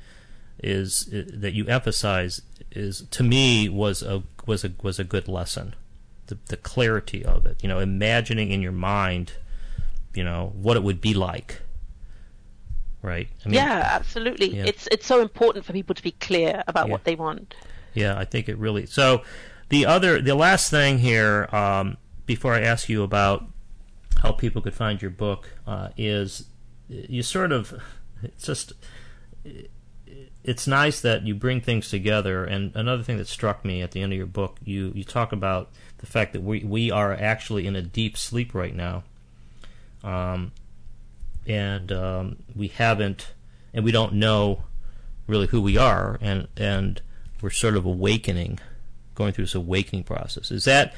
[0.63, 5.75] is that you emphasize is to me was a was a was a good lesson.
[6.27, 9.33] The, the clarity of it, you know, imagining in your mind,
[10.15, 11.63] you know, what it would be like
[13.03, 13.29] right?
[13.45, 14.57] I mean, yeah, absolutely.
[14.57, 14.65] Yeah.
[14.67, 16.93] It's it's so important for people to be clear about yeah.
[16.93, 17.55] what they want.
[17.95, 18.87] Yeah, I think it really.
[18.87, 19.23] So
[19.69, 23.45] the other, the last thing here, um, before I ask you about
[24.23, 26.47] how people could find your book, uh, is
[26.89, 27.75] you sort of,
[28.23, 28.73] it's just.
[30.45, 34.03] It's nice that you bring things together, and another thing that struck me at the
[34.03, 37.65] end of your book, you, you talk about the fact that we, we are actually
[37.65, 39.05] in a deep sleep right now.
[40.03, 40.51] Um,
[41.47, 43.33] and um, we haven't,
[43.73, 44.65] and we don't know
[45.27, 47.03] really who we are, and and
[47.41, 48.59] we're sort of awakening,
[49.15, 50.51] going through this awakening process.
[50.51, 50.95] Is that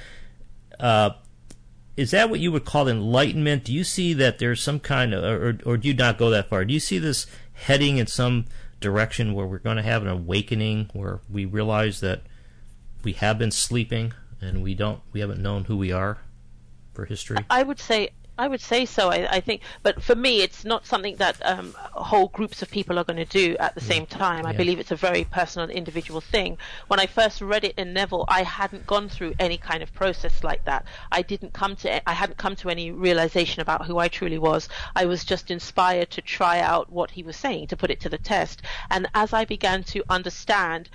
[0.78, 1.10] uh,
[1.96, 3.64] is that what you would call enlightenment?
[3.64, 6.48] Do you see that there's some kind of, or, or do you not go that
[6.48, 6.64] far?
[6.64, 8.46] Do you see this heading in some
[8.80, 12.22] direction where we're going to have an awakening, where we realize that
[13.04, 16.18] we have been sleeping and we don't, we haven't known who we are
[16.92, 17.38] for history?
[17.48, 19.10] I would say I would say so.
[19.10, 22.98] I, I, think, but for me, it's not something that um, whole groups of people
[22.98, 23.86] are going to do at the mm.
[23.86, 24.44] same time.
[24.44, 24.56] I yeah.
[24.56, 26.58] believe it's a very personal, individual thing.
[26.88, 30.42] When I first read it in Neville, I hadn't gone through any kind of process
[30.42, 30.84] like that.
[31.12, 34.68] I didn't come to, I hadn't come to any realization about who I truly was.
[34.96, 38.08] I was just inspired to try out what he was saying, to put it to
[38.08, 38.62] the test.
[38.90, 40.88] And as I began to understand,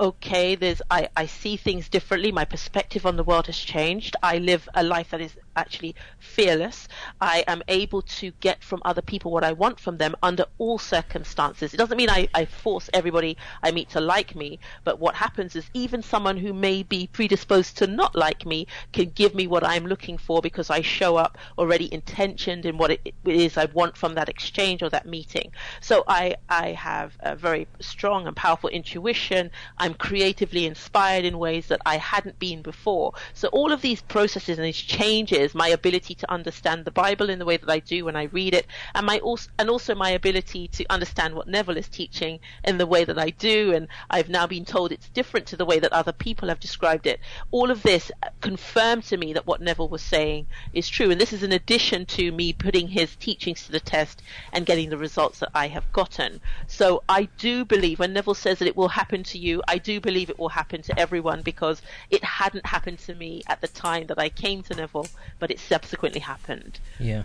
[0.00, 2.32] okay, there's, I, I see things differently.
[2.32, 4.16] My perspective on the world has changed.
[4.22, 6.88] I live a life that is actually fearless.
[7.20, 10.78] I am able to get from other people what I want from them under all
[10.78, 11.72] circumstances.
[11.72, 15.54] It doesn't mean I, I force everybody I meet to like me, but what happens
[15.54, 19.64] is even someone who may be predisposed to not like me can give me what
[19.64, 23.96] I'm looking for because I show up already intentioned in what it is I want
[23.96, 25.52] from that exchange or that meeting.
[25.80, 29.50] So I, I have a very strong and powerful intuition.
[29.78, 33.12] I'm creatively inspired in ways that I hadn't been before.
[33.32, 37.38] So all of these processes and these changes my ability to understand the Bible in
[37.38, 40.10] the way that I do when I read it, and my also and also my
[40.10, 43.72] ability to understand what Neville is teaching in the way that I do.
[43.72, 47.06] And I've now been told it's different to the way that other people have described
[47.06, 47.20] it.
[47.50, 51.32] All of this confirmed to me that what Neville was saying is true, and this
[51.32, 55.38] is in addition to me putting his teachings to the test and getting the results
[55.40, 56.40] that I have gotten.
[56.66, 60.00] So I do believe when Neville says that it will happen to you, I do
[60.00, 64.06] believe it will happen to everyone because it hadn't happened to me at the time
[64.06, 66.80] that I came to Neville, but it subsequently happened.
[66.98, 67.24] Yeah.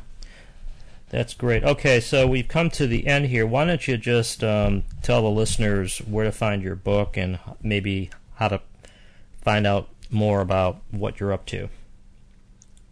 [1.10, 1.64] That's great.
[1.64, 3.46] Okay, so we've come to the end here.
[3.48, 8.12] Why don't you just um, tell the listeners where to find your book and maybe
[8.36, 8.62] how to
[9.42, 11.70] find out more about what you're up to?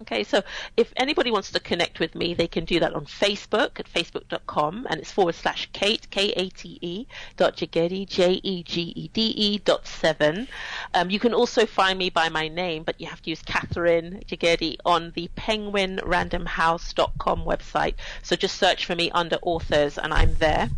[0.03, 0.43] Okay, so
[0.75, 4.85] if anybody wants to connect with me, they can do that on Facebook at facebook.com
[4.89, 9.07] and it's forward slash Kate, K A T E, dot Jegede, J E G E
[9.11, 10.47] D E dot seven.
[10.93, 14.21] Um, you can also find me by my name, but you have to use Catherine
[14.27, 17.95] Jegede on the penguinrandomhouse.com website.
[18.21, 20.69] So just search for me under authors and I'm there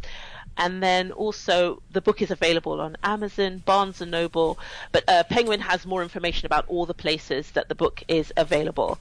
[0.60, 4.60] and then also the book is available on Amazon, Barnes and Noble.
[4.92, 9.00] But uh, Penguin has more information about all the places that the book is available.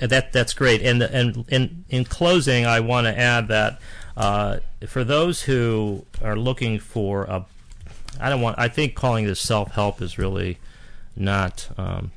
[0.00, 0.80] That that's great.
[0.82, 3.80] And and in in closing, I want to add that
[4.16, 7.44] uh, for those who are looking for a,
[8.18, 8.58] I don't want.
[8.58, 10.58] I think calling this self help is really
[11.14, 12.12] not um,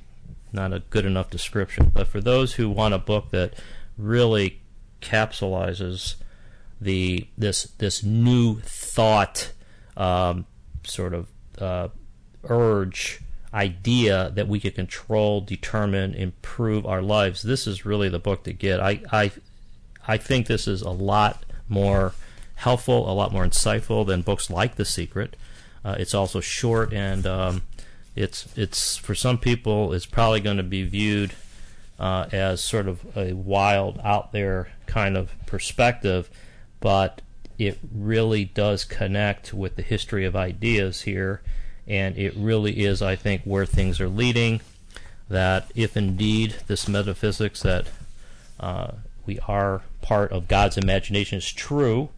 [0.53, 1.91] not a good enough description.
[1.93, 3.55] But for those who want a book that
[3.97, 4.61] really
[5.01, 6.15] capsulizes
[6.84, 9.51] the this this new thought
[9.97, 10.45] um,
[10.84, 11.27] sort of
[11.59, 11.88] uh,
[12.43, 13.21] urge
[13.53, 17.43] idea that we could control, determine, improve our lives.
[17.43, 18.79] This is really the book to get.
[18.79, 19.31] I I
[20.07, 22.13] I think this is a lot more
[22.55, 25.36] helpful, a lot more insightful than books like The Secret.
[25.86, 27.61] Uh, it's also short and um,
[28.15, 31.34] it's it's for some people it's probably going to be viewed
[31.99, 36.29] uh, as sort of a wild, out there kind of perspective
[36.84, 37.21] but
[37.57, 41.41] it really does connect with the history of ideas here,
[41.88, 44.59] and it really is, I think, where things are leading.
[45.29, 47.88] That if indeed this metaphysics that
[48.59, 48.91] uh,
[49.25, 52.09] we are part of God's imagination is true,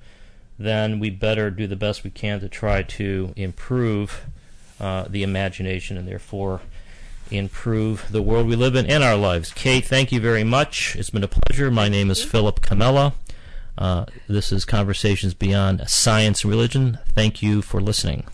[0.58, 4.26] then we better do the best we can to try to improve
[4.80, 6.62] uh, the imagination and therefore
[7.30, 9.54] improve the world we live in and our lives.
[9.54, 10.96] Kate, thank you very much.
[10.96, 11.70] It's been a pleasure.
[11.70, 13.14] My name is Philip Comella.
[13.78, 17.00] Uh, this is Conversations Beyond Science and Religion.
[17.10, 18.26] Thank you for listening.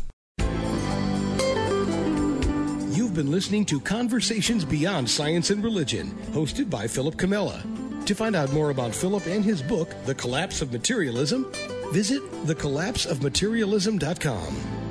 [2.91, 8.05] You've been listening to Conversations Beyond Science and Religion, hosted by Philip Comella.
[8.05, 11.51] To find out more about Philip and his book, The Collapse of Materialism,
[11.91, 14.90] visit thecollapseofmaterialism.com.